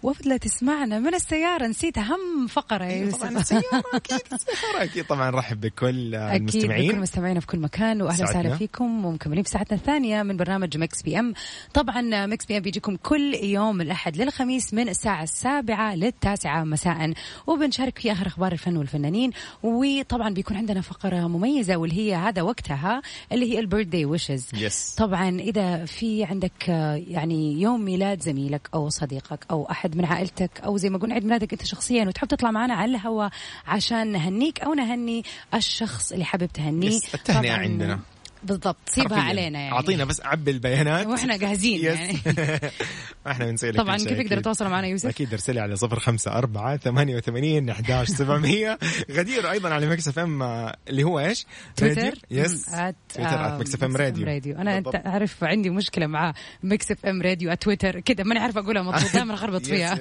وفضلة 0.02 0.36
تسمعنا 0.36 0.98
من 0.98 1.14
السيارة. 1.14 1.66
نسيت 1.66 1.98
أهم 1.98 2.46
فقرة 2.48 2.84
يا 2.84 3.10
طبعا 3.10 3.30
يوسف. 3.30 3.36
السيارة 3.36 3.82
أكيد. 3.94 4.20
السيارة 4.32 4.84
أكيد. 4.84 5.04
طبعا 5.04 5.30
نرحب 5.30 5.60
بكل 5.60 6.14
أكيد 6.14 6.46
بكل 6.46 6.58
المستمعين 6.58 7.00
مستمعينا 7.00 7.40
في 7.40 7.46
كل 7.46 7.58
مكان. 7.58 8.02
وأهلا. 8.02 8.24
وسهلا 8.24 8.56
فيكم. 8.56 9.04
ومكملين 9.04 9.42
في 9.42 9.50
ساعتنا 9.50 9.78
الثانية 9.78 10.22
من 10.22 10.36
برنامج 10.36 10.76
Mix 10.78 11.02
PM. 11.02 11.34
طبعا 11.74 12.26
Mix 12.26 12.46
PM 12.46 12.62
بيجيكم 12.62 12.96
كل 12.96 13.34
يوم 13.34 13.80
الأحد 13.80 14.16
للخميس 14.16 14.74
من 14.74 14.88
الساعة 14.88 15.22
السابعة 15.22 15.94
للتاسعة 15.94 16.64
مساء. 16.64 17.12
وبنشارك 17.46 17.98
في 17.98 18.12
آخر 18.12 18.26
أخبار 18.26 18.52
الفن 18.52 18.76
والفنانين. 18.76 19.30
وطبعا 19.62 20.34
بيكون 20.34 20.56
عندنا 20.56 20.80
فقرة 20.80 21.28
مميزة 21.28 21.76
واللي 21.76 21.96
هي 21.96 22.14
هذا 22.14 22.42
وقتها 22.42 23.02
اللي 23.32 23.52
هي 23.54 23.58
ال 23.58 23.86
birthday 23.86 24.04
wishes. 24.04 24.46
طبعا 24.96 25.28
إذا 25.40 25.84
في 25.84 26.24
عندك 26.24 26.68
يعني 27.08 27.60
يوم 27.60 27.84
ميلاد 27.84 28.22
زميلك 28.22 28.68
أو 28.74 28.88
صديقك 28.88 29.46
أو 29.50 29.64
احد 29.92 29.98
من 29.98 30.04
عائلتك 30.04 30.60
أو 30.64 30.76
زي 30.76 30.90
ما 30.90 30.98
قلنا 30.98 31.14
عيد 31.14 31.24
ميلادك 31.24 31.52
أنت 31.52 31.66
شخصيا 31.66 32.04
وتحب 32.04 32.28
تطلع 32.28 32.50
معنا 32.50 32.74
على 32.74 32.90
الهواء 32.90 33.30
عشان 33.66 34.12
نهنيك 34.12 34.60
أو 34.60 34.74
نهني 34.74 35.24
الشخص 35.54 36.12
اللي 36.12 36.24
حابب 36.24 36.46
تهنيه 36.46 36.98
طبعاً 37.26 37.40
عندنا. 37.52 38.00
بالضبط 38.44 38.76
سيبها. 38.86 39.20
علينا 39.20 39.58
يعني 39.60 39.72
أعطينا 39.72 40.04
بس 40.04 40.20
عبي 40.20 40.50
البيانات 40.50 41.06
وإحنا 41.06 41.36
جاهزين. 41.36 41.84
يعني 41.86 42.18
إحنا 43.26 43.46
بنسوي 43.46 43.70
لك 43.70 43.76
طبعا 43.76 43.96
كيف 43.96 44.06
يقدر 44.06 44.20
أكيد. 44.20 44.38
يتواصلوا 44.38 44.70
معنا 44.70 44.86
يوسف؟ 44.86 45.08
أكيد 45.08 45.32
ارسلي 45.32 45.60
على 45.60 45.76
صفر 45.76 45.98
خمسة 45.98 46.32
أربعة 46.32 46.76
ثمانية 46.76 47.16
وثمانين 47.16 47.70
أحداش 47.70 48.08
سبعمية 48.08 48.78
غدير 49.16 49.50
أيضا 49.50 49.68
على 49.74 49.86
Mix 49.86 50.08
FM 50.08 50.42
آه، 50.42 50.76
اللي 50.88 51.04
هو 51.04 51.20
إيش؟ 51.20 51.46
تويتر؟ 51.76 52.18
yes 52.30 52.68
at 52.68 52.96
تويتر 53.14 53.58
@Mix 53.58 53.74
FM 53.74 53.96
Radio 53.96 54.26
Radio 54.26 54.56
أنا. 54.56 54.82
عارف 55.04 55.44
عندي 55.44 55.70
مشكلة 55.70 56.06
مع 56.06 56.34
Mix 56.62 56.90
FM 56.90 57.22
Radio 57.22 57.54
تويتر 57.54 58.00
كذا 58.00 58.24
ماني 58.24 58.40
عارفه 58.40 58.60
أقولها 58.60 58.82
مضبوط 58.82 59.12
دائما 59.14 59.34
أخربط 59.34 59.66
فيها 59.66 59.98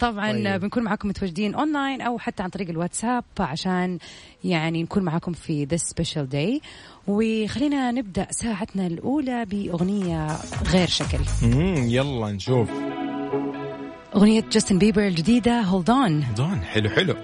طبعا 0.00 0.32
طيب. 0.32 0.60
بنكون 0.60 0.82
معاكم 0.82 1.08
متواجدين 1.08 1.54
اونلاين 1.54 2.00
أو 2.00 2.18
حتى 2.18 2.42
عن 2.42 2.48
طريق 2.48 2.68
الواتساب 2.68 3.24
عشان 3.40 3.98
يعني 4.44 4.82
نكون 4.82 5.02
معاكم 5.02 5.32
في 5.32 5.66
this 5.66 5.94
special 5.94 6.26
day 6.32 6.66
وخلينا 7.08 7.90
نبدأ 7.90 8.26
ساعتنا 8.30 8.86
الأولى 8.86 9.44
بأغنية 9.44 10.26
غير 10.72 10.88
شكل. 10.88 11.18
مم، 11.42 11.76
يلا 11.76 12.32
نشوف. 12.32 12.70
أغنية 14.16 14.44
جاستن 14.52 14.78
بيبر 14.78 15.06
الجديدة 15.06 15.60
Hold 15.60 15.90
On 15.90 16.24
دون 16.36 16.60
حلو 16.60 16.90
حلو. 16.90 17.14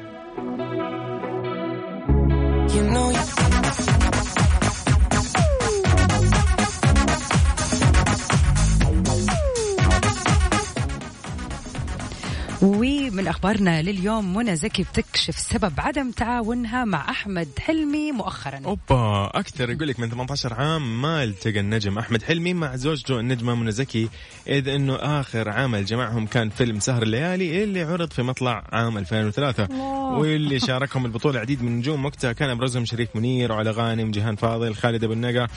ومن 13.15 13.27
أخبارنا 13.27 13.83
لليوم 13.83 14.37
منى 14.37 14.57
زكي 14.57 14.83
بتكشف 14.83 15.39
سبب 15.39 15.73
عدم 15.79 16.11
تعاونها 16.11 16.85
مع 16.85 17.11
أحمد 17.11 17.49
حلمي 17.59 18.13
مؤخرا. 18.13 18.61
أوبا 18.65 19.31
أكثر 19.35 19.71
يقول 19.71 19.89
لك 19.89 20.01
من 20.01 20.11
18 20.11 20.55
عام 20.55 21.03
ما 21.03 21.25
التقى 21.25 21.61
النجم 21.61 21.99
أحمد 21.99 22.23
حلمي 22.23 22.55
مع 22.55 22.77
زوجته 22.77 23.21
النجمة 23.21 23.55
منى 23.55 23.73
زكي 23.73 24.09
إذ 24.49 24.69
إنه 24.69 24.95
آخر 24.95 25.49
عمل 25.49 25.85
جمعهم 25.85 26.27
كان 26.27 26.51
فيلم 26.51 26.81
سهر 26.81 27.03
الليالي 27.03 27.65
اللي 27.65 27.83
عرض 27.83 28.11
في 28.13 28.23
مطلع 28.23 28.65
عام 28.73 28.99
2003 28.99 29.69
واللي 30.19 30.61
شاركهم 30.61 31.07
البطولة 31.07 31.41
عديد 31.41 31.63
من 31.63 31.69
النجوم 31.69 32.05
وقتها 32.05 32.33
كان 32.33 32.51
أبرزهم 32.51 32.85
شريف 32.85 33.09
منير 33.17 33.53
وعلى 33.53 33.71
غانم 33.71 34.11
جيهان 34.11 34.37
فاضل 34.37 34.75
خالد 34.75 35.05
أبو 35.05 35.13
النجا 35.13 35.49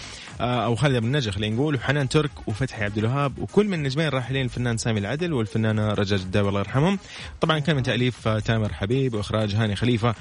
آه، 0.41 0.65
أو 0.65 0.75
خالد 0.75 0.95
أبو 0.95 1.05
النجا 1.05 1.31
خلينا 1.31 1.55
نقول 1.55 1.75
وحنان 1.75 2.09
ترك 2.09 2.31
وفتحي 2.47 2.83
عبد 2.83 2.97
الوهاب 2.97 3.39
وكل 3.39 3.67
من 3.67 3.73
النجمين 3.73 4.07
الراحلين 4.07 4.45
الفنان 4.45 4.77
سامي 4.77 4.99
العدل 4.99 5.33
والفنانة 5.33 5.93
رجاء 5.93 6.19
جداوي 6.19 6.49
الله 6.49 6.59
يرحمهم. 6.59 6.99
طبعا 7.47 7.59
كان 7.59 7.75
من 7.75 7.83
تأليف 7.83 8.27
تامر 8.27 8.73
حبيب 8.73 9.13
وإخراج 9.13 9.55
هاني 9.55 9.75
خليفة. 9.75 10.15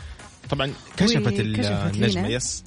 طبعا 0.50 0.72
كشفت 0.96 1.40
النجمة. 1.40 2.28
يس 2.28 2.64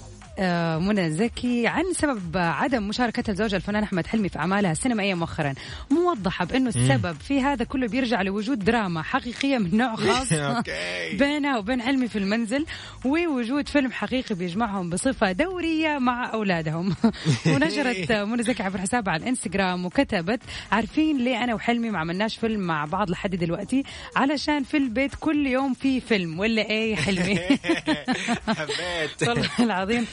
منى 0.79 1.11
زكي 1.11 1.67
عن 1.67 1.83
سبب 1.93 2.37
عدم 2.37 2.87
مشاركتها 2.87 3.33
زوجها 3.33 3.57
الفنان 3.57 3.83
أحمد 3.83 4.07
حلمي 4.07 4.29
في 4.29 4.39
أعمالها 4.39 4.71
السينمائية 4.71 5.13
مؤخرا. 5.13 5.53
موضحة 5.91 6.45
بأنه 6.45 6.69
السبب 6.69 7.15
في 7.19 7.41
هذا 7.41 7.63
كله 7.65 7.87
بيرجع 7.87 8.21
لوجود 8.21 8.59
دراما 8.59 9.01
حقيقية 9.01 9.57
من 9.57 9.77
نوع 9.77 9.95
خاص. 10.05 10.33
بينها 11.13 11.57
وبين 11.57 11.81
حلمي 11.81 12.07
في 12.07 12.17
المنزل 12.19 12.65
ووجود 13.05 13.67
فيلم 13.67 13.91
حقيقي 13.91 14.35
بيجمعهم 14.35 14.89
بصفة 14.89 15.31
دورية 15.31 15.97
مع 15.97 16.33
أولادهم. 16.33 16.95
ونشرت 17.53 18.11
منى 18.11 18.43
زكي 18.43 18.63
عبر 18.63 18.77
حسابها 18.77 19.13
على 19.13 19.23
الإنستغرام 19.23 19.85
وكتبت 19.85 20.39
عارفين 20.71 21.17
ليه 21.17 21.43
أنا 21.43 21.53
وحلمي 21.53 21.89
ما 21.89 21.99
عملناش 21.99 22.37
فيلم 22.37 22.59
مع 22.59 22.85
بعض 22.85 23.09
لحد 23.09 23.35
دلوقتي؟ 23.35 23.83
علشان 24.15 24.63
في 24.63 24.77
البيت 24.77 25.15
كل 25.19 25.47
يوم 25.47 25.73
في 25.73 26.01
فيلم 26.01 26.39
ولا 26.39 26.69
إيه 26.69 26.95
حلمي؟ 26.95 27.39
حبيت. 28.57 29.27
والله 29.29 29.49
العظيم. 29.59 30.05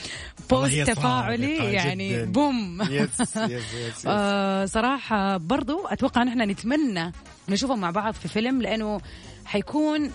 بوست 0.50 0.80
تفاعلي 0.90 1.56
يعني 1.72 2.12
جداً. 2.12 2.24
بوم 2.24 2.82
yes 2.90 3.20
yes 3.20 3.36
yes 3.36 4.04
yes. 4.04 4.72
صراحة 4.72 5.36
برضو 5.36 5.86
أتوقع 5.86 6.22
نحن 6.22 6.40
نتمنى 6.50 7.12
نشوفهم 7.48 7.80
مع 7.80 7.90
بعض 7.90 8.14
في 8.14 8.28
فيلم 8.28 8.62
لأنه 8.62 9.00
حيكون 9.44 10.10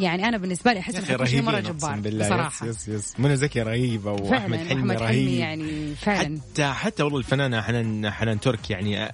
يعني 0.00 0.28
أنا 0.28 0.36
بالنسبة 0.36 0.72
لي 0.72 0.82
شيء 0.82 1.42
مرة 1.42 1.52
رهيبين 1.54 1.72
جبار 1.72 2.00
بالله 2.00 2.26
بصراحة. 2.26 2.66
yes 2.66 2.88
yes 2.88 2.88
yes. 2.88 3.14
منى 3.20 3.36
زكي 3.36 3.62
رهيبه 3.62 4.12
واحمد 4.12 4.58
حلمي 4.58 4.72
أحمد 4.80 4.96
رهيب. 4.96 5.28
حلمي 5.28 5.38
يعني 5.38 5.94
فعلا. 5.94 6.38
حتى 6.52 6.64
حتى 6.66 7.02
والله 7.02 7.18
الفنانة 7.18 7.62
حنان 7.62 8.10
حنان 8.10 8.40
ترك 8.40 8.70
يعني 8.70 9.04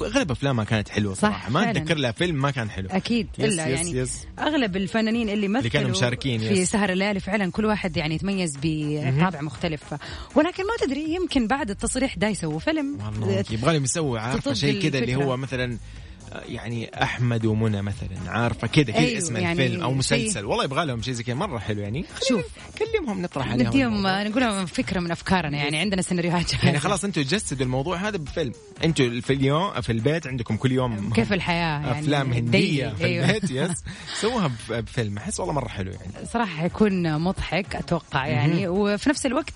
أغلب 0.00 0.30
أفلامها 0.30 0.64
كانت 0.64 0.88
حلوة 0.88 1.14
صح، 1.14 1.20
صراحة. 1.20 1.50
ما 1.50 1.64
فعلاً. 1.64 1.78
أتذكر 1.78 1.96
لها 1.96 2.12
فيلم 2.12 2.42
ما 2.42 2.50
كان 2.50 2.70
حلو. 2.70 2.88
أكيد 2.90 3.28
yes 3.38 3.52
إلا 3.52 3.68
yes 3.68 3.78
يعني 3.78 3.98
yes. 3.98 4.26
أغلب 4.38 4.76
الفنانين 4.76 5.28
اللي 5.28 5.48
مثلوا 5.48 5.70
كانوا 5.70 5.90
مشاركين، 5.90 6.40
في 6.40 6.46
yes. 6.46 6.70
سهر 6.70 6.90
الليالي 6.90 7.20
فعلا 7.20 7.50
كل 7.50 7.64
واحد 7.64 7.96
يعني 7.96 8.14
يتميز 8.14 8.58
بطابع 8.62 9.40
مختلف. 9.40 9.94
ولكن 10.34 10.62
ما 10.62 10.86
تدري 10.86 11.14
يمكن 11.14 11.46
بعد 11.46 11.70
التصريح 11.70 12.14
ده 12.16 12.28
يسووا 12.28 12.58
فيلم. 12.58 12.98
والله 13.04 13.44
يبغى 13.50 13.72
لهم 13.72 13.84
يسوي 13.84 14.18
عارفة 14.18 14.52
شيء 14.52 14.82
كذا 14.82 14.98
اللي. 14.98 15.14
هو 15.14 15.36
مثلا 15.36 15.78
يعني 16.48 17.02
أحمد 17.02 17.44
ومنى 17.46 17.82
مثلا 17.82 18.08
عارفة 18.26 18.66
كذا 18.66 18.84
كذا 18.84 18.96
أيوه، 18.98 19.18
اسم 19.18 19.36
يعني 19.36 19.52
الفيلم 19.64 19.82
أو 19.82 19.92
مسلسل. 19.94 20.44
والله 20.44 20.64
يبغى 20.64 20.84
لهم 20.86 21.02
شيء 21.02 21.14
زي 21.14 21.22
كذا 21.22 21.34
مرة 21.34 21.58
حلو 21.58 21.80
يعني. 21.82 22.04
شوف 22.28 22.44
كلمهم 22.78 23.22
نطرح 23.22 23.48
عليهم 23.50 23.66
نديهم. 23.68 24.06
نقول 24.06 24.42
لهم 24.42 24.66
فكرة 24.66 25.00
من 25.00 25.10
أفكارنا 25.10 25.56
يعني 25.58 25.78
عندنا 25.78 26.02
سيناريوهات 26.02 26.64
يعني. 26.64 26.78
خلاص 26.78 27.04
أنتم 27.04 27.22
جسدوا 27.22 27.66
الموضوع 27.66 27.96
هذا 27.96 28.16
بفيلم. 28.16 28.52
أنتم 28.84 29.20
في 29.20 29.32
اليوم 29.32 29.80
في 29.80 29.92
البيت 29.92 30.26
عندكم 30.26 30.56
كل 30.56 30.72
يوم 30.72 31.12
كيف 31.12 31.32
الحياة 31.32 31.56
يعني؟ 31.56 31.90
أفلام 32.00 32.32
هندية. 32.32 32.88
في 32.88 33.04
أيوه. 33.04 33.26
البيت 33.30 33.50
يس 33.50 33.84
سووها 34.20 34.46
بف- 34.46 34.72
بفيلم. 34.72 35.18
أحس 35.18 35.40
والله 35.40 35.54
مرة 35.54 35.68
حلو 35.68 35.90
يعني. 35.92 36.26
صراحة 36.32 36.56
حيكون 36.56 37.18
مضحك 37.18 37.76
أتوقع 37.76 38.26
يعني. 38.26 38.68
وفي 38.68 39.08
نفس 39.10 39.26
الوقت 39.26 39.52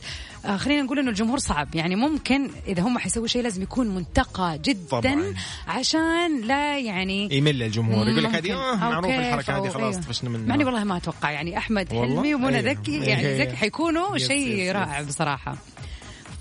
خلينا 0.56 0.82
نقول 0.82 0.98
إنه 0.98 1.10
الجمهور 1.10 1.38
صعب 1.38 1.74
يعني 1.74 1.96
ممكن 1.96 2.50
إذا 2.68 2.82
هم 2.82 2.98
حيسووا 2.98 3.26
شيء 3.26 3.42
لازم 3.42 3.62
يكون 3.62 3.88
منتقى 3.94 4.58
جدا 4.64 4.88
طبعاً. 4.90 5.34
عشان 5.68 6.40
لا 6.40 6.78
يعني 6.78 7.28
يمل 7.36 7.62
الجمهور 7.62 8.08
يقول 8.08 8.24
لك 8.24 8.34
هذه. 8.34 8.52
آه 8.52 8.76
معروف 8.76 9.10
الحركة 9.10 9.56
هذه 9.58 9.68
خلاص 9.68 9.94
أيوه. 9.94 10.06
طفشنا 10.06 10.30
منها 10.30 10.46
مع 10.46 10.54
اني 10.54 10.64
والله 10.64 10.84
ما 10.84 10.96
أتوقع 10.96 11.30
يعني 11.30 11.58
أحمد؟ 11.58 11.92
حلمي 11.92 12.34
ومنى. 12.34 12.60
ذكي 12.62 12.98
يعني 13.00 13.26
أيوه. 13.26 13.42
ذكي 13.42 13.56
حيكونوا 13.56 14.16
يس، 14.16 14.28
شيء. 14.28 14.72
رائع 14.72 15.02
بصراحة 15.02 15.56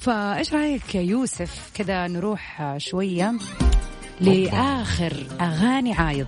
فإيش 0.02 0.54
رأيك 0.54 0.96
يا 0.96 1.02
يوسف 1.02 1.70
كذا 1.74 2.08
نروح 2.08 2.62
آه، 2.62 2.78
شوية 2.78 3.34
لآخر 4.22 5.14
أغاني 5.42 5.94
عايض 5.94 6.28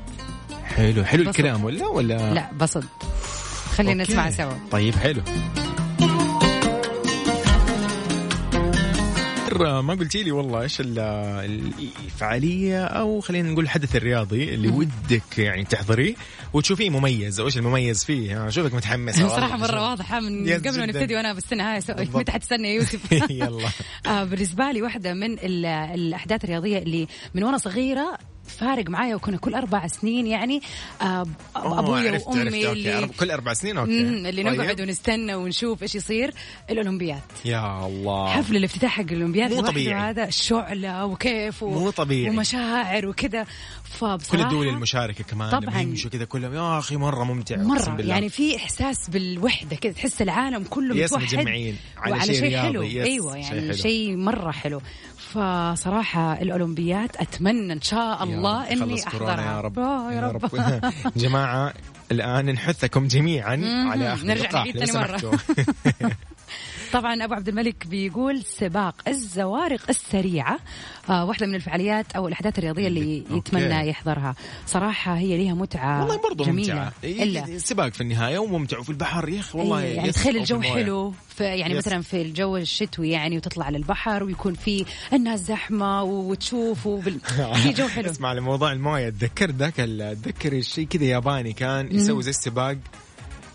حلو 0.66 1.04
حلو 1.04 1.24
بسط. 1.24 1.30
الكلام 1.30 1.64
ولا 1.64 1.88
ولا 1.88 2.34
لا 2.34 2.52
بصد 2.60 2.86
خلينا. 3.76 4.04
نسمع 4.04 4.30
سوا 4.30 4.54
طيب 4.72 4.96
حلو 4.96 5.22
مرة 9.54 9.82
ما 9.82 9.94
قلتي 9.94 10.24
لي 10.24 10.32
والله 10.32 10.62
إيش 10.62 10.80
ال- 10.82 11.00
الفعالية 12.06 12.84
أو 12.86 13.20
خلينا 13.22 13.50
نقول 13.52 13.64
الحدث 13.64 13.96
الرياضي 13.96 14.54
اللي 14.54 14.68
ودك 14.68 15.38
يعني 15.40 15.64
تحضريه 15.64 16.16
وتشوفيه 16.54 16.90
مميز 16.90 17.40
أو 17.40 17.46
إيش 17.46 17.58
المميز 17.58 18.04
فيه 18.06 18.48
اشوفك 18.48 18.74
متحمسة 18.74 19.24
والله. 19.24 19.36
صراحة 19.40 19.58
مرة 19.58 19.90
واضحة 19.90 20.20
من 20.20 20.54
قبل 20.54 20.80
ما. 20.80 20.86
نبتدي 20.86 21.16
وأنا 21.16 21.34
بستنى 21.34 21.62
هاي. 21.64 21.80
متى 22.14 22.32
حتستنى 22.32 22.68
يا 22.68 22.74
يوسف 22.74 23.12
يلا 23.30 23.70
آه 24.08 24.24
بالنسبة 24.24 24.72
لي 24.72 24.82
واحدة 24.82 25.14
من 25.14 25.34
ال- 25.40 25.66
الأحداث 25.66 26.44
الرياضية 26.44 26.78
اللي 26.78 27.08
من 27.36 27.44
وأنا 27.44 27.58
صغيرة 27.58 28.18
فارق 28.60 28.90
معايا 28.90 29.16
وكنا 29.16 29.38
كل 29.38 29.54
أربع 29.56 29.88
سنين 29.88 30.28
يعني 30.28 30.62
آه 31.02 31.26
عرفت- 31.56 32.28
وأمي 32.28 32.68
أوكي. 32.68 32.72
اللي 32.72 33.08
أرب- 33.08 33.20
كل 33.20 33.32
أربع 33.32 33.54
سنين 33.54 33.78
أوكي 33.78 34.00
اللي 34.02 34.44
طيب. 34.44 34.62
نقعد 34.62 34.82
ونستنى 34.82 35.36
ونشوف 35.36 35.84
إيش 35.84 35.96
يصير 35.96 36.34
الاولمبياد 36.70 37.22
يا 37.46 37.86
الله 37.88 38.30
حفل 38.30 38.56
الافتتاح 38.56 38.92
حق 38.92 39.04
الاولمبياد 39.04 39.54
مو 39.54 39.62
طبيعي. 39.62 40.10
هذا 40.10 40.30
شعله 40.30 41.06
وكيف 41.06 41.64
و... 41.64 41.70
مو 41.70 41.90
طبيعي. 41.90 42.30
ومشاعر 42.30 43.08
وكذا 43.08 43.46
فبصراحه 43.84 44.32
كل 44.32 44.42
الدول 44.42 44.68
المشاركة 44.68 45.24
كمان 45.24 45.50
طبعاً. 45.60 45.82
يمشوا 45.82 46.10
كذا 46.12 46.26
كلهم 46.26 46.54
يا 46.54 46.80
أخي 46.80 46.96
مرة 46.98 47.24
ممتع 47.24 47.58
مرة 47.58 47.90
بالله. 47.90 48.14
يعني 48.14 48.30
في 48.30 48.56
إحساس 48.56 49.10
بالوحدة 49.10 49.76
كذا 49.76 49.92
تحس 49.92 50.22
العالم 50.22 50.64
كله 50.64 50.96
yes 50.98 51.14
متوحد 51.14 51.38
على 51.38 51.76
وعلى 52.12 52.24
شيء 52.26 52.40
شيء. 52.40 52.58
حلو 52.60 52.82
yes، 52.82 53.06
شيء 53.08 53.26
يعني 53.36 53.44
حلو. 53.62 53.74
شيء 53.74 54.16
مرة 54.18 54.52
حلو 54.52 54.82
فصراحة 55.18 56.42
الأولمبياد 56.42 57.10
أتمنى 57.18 57.74
إن 57.74 57.82
شاء 57.82 58.20
يا 58.20 58.24
الله 58.58 59.04
كورونا 59.12 59.34
أحضرها. 59.34 59.56
يا 59.56 59.62
رب 59.62 59.78
يا 60.12 60.32
رب, 60.32 60.92
جماعة 61.24 61.74
الآن 62.12 62.46
نحثكم 62.46 63.08
جميعا 63.08 63.62
على 63.92 64.14
أخذ 64.14 64.28
نرجع 64.28 64.50
نعيد 64.52 64.78
مرة. 64.78 64.86
سمحتوا. 64.86 65.32
طبعا 66.94 67.24
أبو 67.24 67.34
عبد 67.34 67.48
الملك 67.48 67.88
بيقول 67.88 68.44
سباق 68.44 68.96
الزوارق 69.08 69.82
السريعة 69.90 70.60
آه 71.10 71.26
واحدة 71.26 71.48
من 71.48 71.56
الفعاليات 71.56 72.06
أو 72.16 72.28
الأحداث 72.28 72.60
الرياضية 72.60 72.88
اللي 72.88 73.24
أوكي. 73.32 73.38
يتمنى 73.38 73.90
يحضرها 73.90 74.36
صراحة 74.68 75.18
هي 75.18 75.38
ليها 75.38 75.54
متعة 75.54 76.00
والله 76.02 76.22
برضو 76.30 76.44
جميلة 76.44 76.74
ممتعة 76.74 76.94
إلا 77.04 77.48
إيه، 77.48 77.58
سباق 77.58 77.94
في 77.94 78.02
النهاية 78.02 78.40
وممتع 78.40 78.80
وفي 78.80 78.90
البحر 78.90 79.30
يا 79.30 79.40
أخي 79.40 79.58
والله 79.58 79.80
أيوة، 79.80 79.96
يعني 79.96 80.12
تخيل 80.12 80.38
الجو. 80.38 80.62
حلو 80.62 81.14
في 81.38 81.44
يعني 81.44 81.74
يس. 81.74 81.88
مثلا 81.88 82.02
في 82.02 82.22
الجو 82.22 82.58
الشتوي 82.58 83.10
يعني 83.10 83.38
وتطلع 83.38 83.66
على 83.66 83.78
البحر 83.78 84.24
ويكون 84.24 84.54
في 84.54 84.86
الناس 85.14 85.40
زحمة 85.40 86.04
وتشوف 86.04 86.86
وبال... 86.86 87.20
في 87.64 87.70
جو 87.74 87.88
حلو 87.88 88.12
اسمع 88.12 88.34
لموضوع 88.34 88.72
الموية 88.72 89.10
تذكر 89.10 89.52
ذاك 89.52 89.80
اتذكر 89.80 90.54
الشيء 90.54 90.88
كذا 90.88 91.04
ياباني 91.04 91.54
كان 91.54 91.96
يسوي 91.96 92.24
زي 92.24 92.30
السباق 92.30 92.78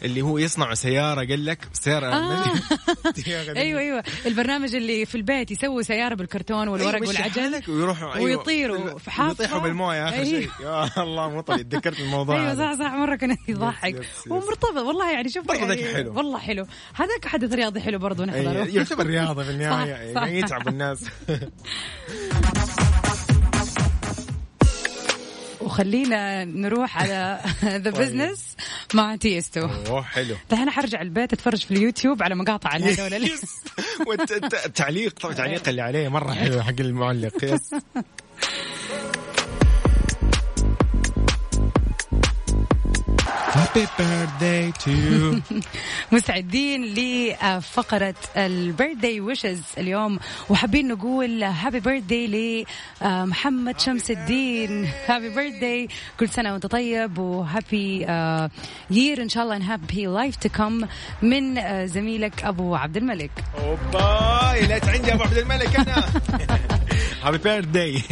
اللي 0.04 0.22
هو 0.22 0.38
يصنع 0.38 0.74
سيارة 0.74 1.18
قال 1.26 1.44
لك 1.44 1.58
سيارة 1.72 2.06
آه. 2.06 2.44
أيوه 3.56 3.80
أيوه 3.80 4.02
البرنامج 4.26 4.74
اللي 4.74 5.06
في 5.06 5.14
البيت 5.14 5.50
يسوي 5.50 5.82
سيارة 5.82 6.14
بالكرتون 6.14 6.68
والورق 6.68 6.94
أيوة، 6.94 7.08
والعجل 7.08 7.62
ويروحوا 7.68 8.14
أيوة. 8.14 8.24
ويطيروا 8.38 8.98
في 8.98 9.10
حافة. 9.10 9.32
يطيحوا 9.32 9.58
بالموية 9.60 10.08
آخر 10.08 10.14
أيوة. 10.16 10.24
شيء 10.40 10.48
يا 10.62 11.02
الله 11.02 11.28
مو 11.30 11.40
طبيعي 11.40 11.64
تذكرت 11.64 12.00
الموضوع 12.00 12.36
أيوه. 12.40 12.54
صح 12.54 12.78
صح 12.78 12.92
مرة 12.92 13.16
كان 13.16 13.36
يضحك. 13.48 14.00
ومرتبط 14.30 14.76
والله 14.76 15.12
يعني 15.12 15.28
شوف 15.28 15.46
ذاك 15.50 15.58
يعني 15.60 15.84
حلو. 15.94 16.14
والله 16.16 16.38
حلو 16.38 16.66
هذاك 16.94 17.24
حدث 17.26 17.52
رياضي 17.52 17.80
حلو 17.80 17.98
برضو 17.98 18.24
أي- 18.24 18.28
نحضره 18.28 18.68
يعتبر 18.76 19.06
رياضة 19.06 19.42
في 19.44 19.50
النهاية. 19.54 19.90
يعني 19.94 20.38
يتعب 20.38 20.68
الناس 20.68 21.04
وخلينا 25.64 26.44
نروح 26.44 26.98
على 26.98 27.40
ذا 27.64 27.90
طيب. 27.90 27.94
The 27.94 28.11
Business 28.11 28.56
مع 28.94 29.16
Tiësto. 29.16 29.60
أوه 29.86 30.02
حلو. 30.02 30.36
الحين 30.52 30.70
حرجع 30.70 31.00
البيت 31.02 31.32
أتفرج 31.32 31.64
في 31.64 31.70
اليوتيوب 31.70 32.22
على 32.22 32.34
مقاطع 32.34 32.70
عن 32.70 32.82
هذول 32.82 33.30
والتعليق 34.08 35.12
طبعا 35.20 35.32
التعليق 35.32 35.68
اللي 35.68 35.82
عليه 35.82 36.08
مرة 36.08 36.32
حلو 36.32 36.62
حق 36.62 36.74
المعلق. 36.80 37.44
yes 37.44 37.70
Happy 43.54 43.86
birthday 43.98 44.72
to 44.82 44.90
you. 44.90 45.42
مستعدين 46.12 46.84
لفقرة 46.84 48.14
ال 48.36 48.46
birthday 48.46 49.20
wishes 49.20 49.60
اليوم. 49.78 50.18
وحابين 50.50 50.88
نقول 50.88 51.42
happy 51.42 51.80
birthday 51.80 52.66
لمحمد 53.02 53.80
شمس 53.80 54.10
الدين. 54.10 54.88
happy 55.08 55.28
birthday 55.28 55.88
كل 56.20 56.28
سنة 56.28 56.52
وانت 56.52 56.66
طيب 56.66 57.18
و 57.18 57.32
happy 57.32 58.00
year 58.90 59.22
إن 59.22 59.28
شاء 59.28 59.44
الله 59.44 59.56
and 59.56 59.62
happy 59.62 60.06
life 60.06 60.36
to 60.36 60.48
come 60.48 60.86
من 61.22 61.58
آه، 61.58 61.86
زميلك 61.86 62.44
أبو 62.44 62.74
عبد 62.74 62.96
الملك. 62.96 63.30
أوبا 63.58 64.66
لا 64.66 64.80
عندي 64.86 65.12
أبو 65.14 65.22
عبد 65.22 65.38
الملك 65.38 65.76
أنا. 65.76 66.04
happy 67.24 67.38
birthday 67.38 68.02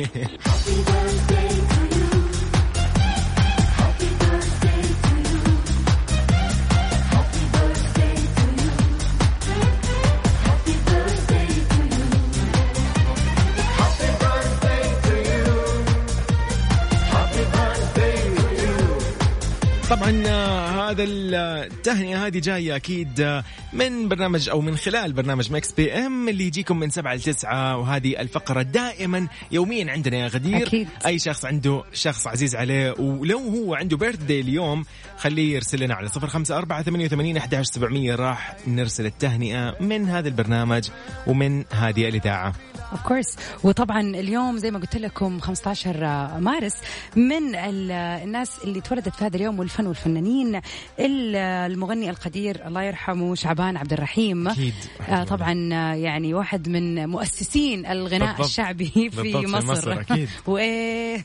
طبعا 19.93 20.23
آه، 20.27 20.91
هذا 20.91 21.05
التهنئة 21.05 22.27
هذه 22.27 22.39
جاية 22.39 22.77
أكيد 22.77 23.21
آه، 23.21 23.45
من 23.73 24.09
برنامج 24.09 24.49
أو 24.49 24.61
من 24.61 24.77
خلال 24.77 25.13
برنامج 25.13 25.53
Mix 25.53 25.73
PM 25.73 26.29
اللي 26.29 26.45
يجيكم 26.45 26.79
من 26.79 26.91
سبعة 26.91 27.15
ل 27.15 27.21
9 27.21 27.77
وهذه 27.77 28.21
الفقرة 28.21 28.63
دائما 28.63 29.29
يوميا 29.51 29.93
عندنا 29.93 30.17
يا 30.17 30.27
غدير 30.27 30.67
أكيد. 30.67 30.89
أي 31.07 31.19
شخص 31.19 31.45
عنده 31.45 31.85
شخص 31.93 32.27
عزيز 32.27 32.57
عليه 32.57 32.95
ولو 32.99 33.39
هو 33.39 33.75
عنده 33.75 33.97
birthday 33.97 34.41
اليوم 34.41 34.85
خليه 35.19 35.55
يرسل 35.55 35.81
لنا 35.81 35.95
على 35.95 36.09
054 36.09 36.83
88 36.83 37.37
11700 37.37 38.15
راح 38.15 38.57
نرسل 38.67 39.07
التهنئة 39.07 39.77
من 39.81 40.09
هذا 40.09 40.29
البرنامج 40.29 40.89
ومن 41.27 41.65
هذه 41.73 42.09
الإذاعة 42.09 42.53
of 42.93 43.03
course 43.03 43.37
وطبعا 43.65 44.01
اليوم 44.01 44.59
زي 44.59 44.71
ما 44.71 44.79
قلت 44.79 44.97
لكم 44.97 45.41
15 45.41 45.97
مارس 46.41 46.75
من 47.17 47.55
ال- 47.55 47.91
الناس 47.93 48.51
اللي 48.65 48.79
اتولدت 48.79 49.09
في 49.17 49.25
هذا 49.25 49.37
اليوم 49.37 49.59
والفن 49.59 49.87
والفنانين 49.87 50.57
ال- 50.99 51.37
المغني 51.73 52.11
القدير 52.11 52.67
الله 52.67 52.83
يرحمه 52.83 53.35
شعبان 53.35 53.77
عبد 53.77 53.93
الرحيم 53.93 54.49
أكيد. 54.49 54.75
آه، 55.09 55.25
طبعا 55.25 55.69
آه، 55.73 55.95
يعني 55.95 56.35
واحد 56.35 56.69
من 56.69 57.09
مؤسسين 57.09 57.87
الغناء 57.87 58.29
بالضبط. 58.29 58.45
الشعبي 58.47 58.85
في 58.85 59.09
بالضبط، 59.09 59.45
في 59.45 59.53
مصر, 59.53 59.73
مصر، 59.73 60.01
أكيد. 60.01 60.29
وايه 60.47 61.25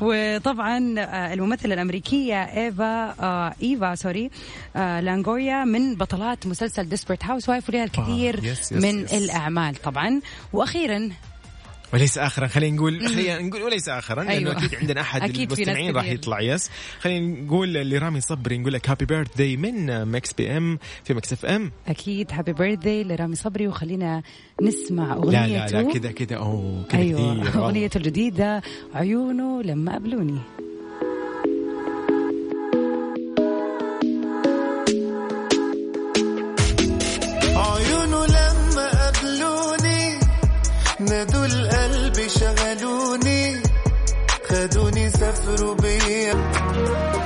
وطبعا 0.00 0.94
آه، 0.98 1.34
الممثلة 1.34 1.74
الأمريكية 1.74 2.42
إيفا 2.44 3.14
آه 3.20 3.54
إيفا 3.62 3.94
sorry 3.94 4.30
آه 4.76 5.00
لانغوريا 5.00 5.64
من 5.64 5.94
بطلات 5.94 6.46
مسلسل 6.46 6.88
Desperate 6.88 7.24
Housewives 7.24 7.68
ولها 7.68 7.84
الكثير 7.84 8.38
آه، 8.38 8.44
yes، 8.46 8.72
yes، 8.72 8.84
من 8.84 9.00
yes. 9.04 9.12
الأعمال 9.14 9.74
طبعا 9.82 10.20
وأخيرا. 10.68 11.10
وليس 11.92 12.18
اخرا. 12.18 12.46
خلينا 12.46 12.76
نقول 12.76 13.08
خلينا 13.08 13.42
نقول 13.42 13.62
وليس 13.62 13.88
اخرا 13.88 14.24
لأنه 14.24 14.50
أيوة. 14.50 14.58
أكيد 14.58 14.74
عندنا 14.74 15.00
أحد 15.00 15.22
أكيد 15.22 15.52
المستمعين 15.52 15.96
راح. 15.96 16.06
يطلع. 16.06 16.40
yes 16.40 16.70
خلينا 17.00 17.40
نقول 17.40 17.72
لرامي 17.72 18.20
صبري 18.20 18.58
نقول 18.58 18.72
لك 18.72 18.90
happy 18.90 19.04
birthday 19.04 19.56
من 19.56 20.04
Mix 20.10 20.32
PM 20.32 20.78
في 21.04 21.14
Mix 21.14 21.32
FM. 21.32 21.72
أكيد 21.88 22.32
happy 22.32 22.52
birthday 22.52 23.04
لرامي 23.04 23.36
صبري 23.36 23.68
وخلينا 23.68 24.22
نسمع 24.62 25.06
لا 25.06 25.14
أغنيته. 25.14 25.66
لا 25.66 25.82
لا 25.82 25.92
كذا 25.92 26.12
كذا. 26.12 26.36
أوه 26.36 26.84
كذا 26.88 27.00
أيوة. 27.00 27.48
أغنيته 27.48 27.98
الجديدة 27.98 28.62
عيونه 28.94 29.62
لما 29.62 29.94
قبلوني 29.94 30.38
نادوا 41.10 41.46
القلب 41.46 42.28
شغلوني 42.28 43.62
خدوني 44.48 45.10
سافروا 45.10 45.74
بيا. 45.74 46.34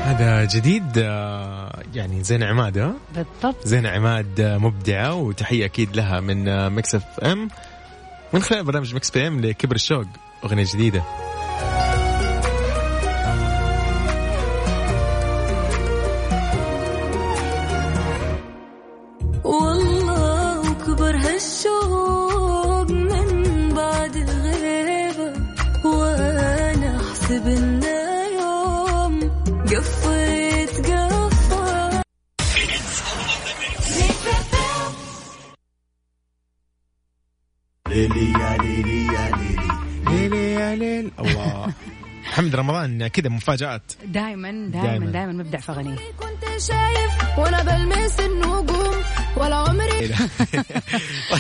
هذا 0.05 0.45
جديد 0.45 0.99
آه، 0.99 1.83
يعني 1.95 2.23
زين 2.25 2.43
عماد 2.43 2.79
ها؟ 2.79 2.95
بالضبط. 3.15 3.67
زين 3.67 3.87
عماد 3.87 4.41
آه، 4.41 4.59
مبدعه 4.59 5.15
وتحية 5.15 5.65
أكيد 5.65 5.97
لها 5.97 6.21
من 6.21 6.49
آه، 6.49 6.69
Mix 6.69 6.95
FM. 6.95 7.49
من 8.33 8.43
خلال 8.43 8.65
برنامج 8.65 8.95
Mix 8.95 9.11
PM 9.11 9.41
لكبر 9.41 9.75
الشوق 9.75 10.07
أغنية 10.45 10.67
جديدة. 10.75 11.03
يا 40.73 40.77
ليل. 40.77 41.11
الله. 41.21 41.73
محمد 42.33 42.57
رمضان 42.57 43.07
كذا 43.09 43.29
مفاجآت. 43.29 43.83
دائما 44.05 44.51
دايماً. 44.51 44.83
دائما 44.83 45.07
دائما 45.07 45.33
مبدع 45.33 45.59
في 45.59 45.73
أغانيه. 45.73 45.97
كنت 45.97 46.61
شايف 46.61 47.39
وأنا 47.39 47.63
بلمس 47.63 48.21
النجوم. 48.21 48.95
ولا 49.37 49.57
عمري. 49.57 50.09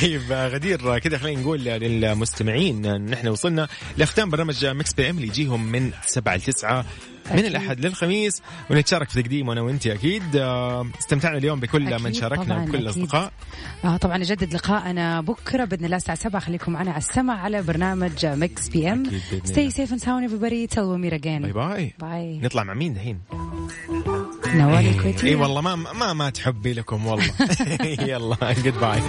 طيب 0.00 0.22
غدير 0.33 0.98
كذا 0.98 1.18
خلينا 1.18 1.40
نقول 1.40 1.61
للمستمعين 1.64 3.05
نحن 3.05 3.28
وصلنا 3.28 3.68
لختام 3.97 4.31
برنامج 4.31 4.66
Mix 4.66 4.92
PM 4.92 5.16
اللي 5.16 5.28
يجيهم 5.28 5.72
من 5.72 5.90
7 6.07 6.37
ل 6.37 6.40
9 6.40 6.85
من. 7.31 7.38
الأحد 7.38 7.81
للخميس 7.87 8.42
ونتشارك 8.70 9.09
في 9.09 9.22
تقديم 9.22 9.50
أنا 9.50 9.61
وأنت 9.61 9.87
أكيد. 9.87 10.37
آه، 10.37 10.87
استمتعنا 10.98 11.38
اليوم 11.38 11.61
بكل 11.61 12.02
من 12.02 12.12
شاركنا 12.12 12.62
أكيد. 12.62 12.74
الاصدقاء 12.74 13.33
آه 13.85 13.96
طبعا 13.96 14.18
نجدد 14.18 14.55
لقاءنا 14.55 15.20
بكرة 15.20 15.64
بإذن 15.64 15.85
الله 15.85 15.96
الساعة 15.96 16.18
7 16.18 16.40
خليكم 16.40 16.72
معنا 16.72 16.90
على 16.90 16.98
السمع 16.98 17.40
على 17.40 17.62
برنامج 17.62 18.26
Mix 18.27 18.68
PM. 18.68 19.05
Stay 19.45 19.71
safe 19.71 19.92
and 19.92 20.01
sound 20.01 20.31
everybody. 20.31 20.74
Till 20.74 20.83
we 20.83 20.98
meet 21.11 21.14
again. 21.22 21.42
Bye 21.42 21.53
bye 21.53 21.95
bye 22.01 22.38
نطلع 22.42 22.62
مع 22.64 22.74
مين 22.74 22.94
دحين؟ 22.94 23.18
نوال 24.55 24.77
اي 24.77 24.91
الكويتية. 24.91 25.37
والله 25.37 25.61
ما 25.61 25.75
ما 25.77 26.12
ما 26.12 26.31
تحبي 26.31 26.73
لكم 26.73 27.07
والله. 27.07 27.31
يلا 28.11 28.53
goodbye 28.53 29.03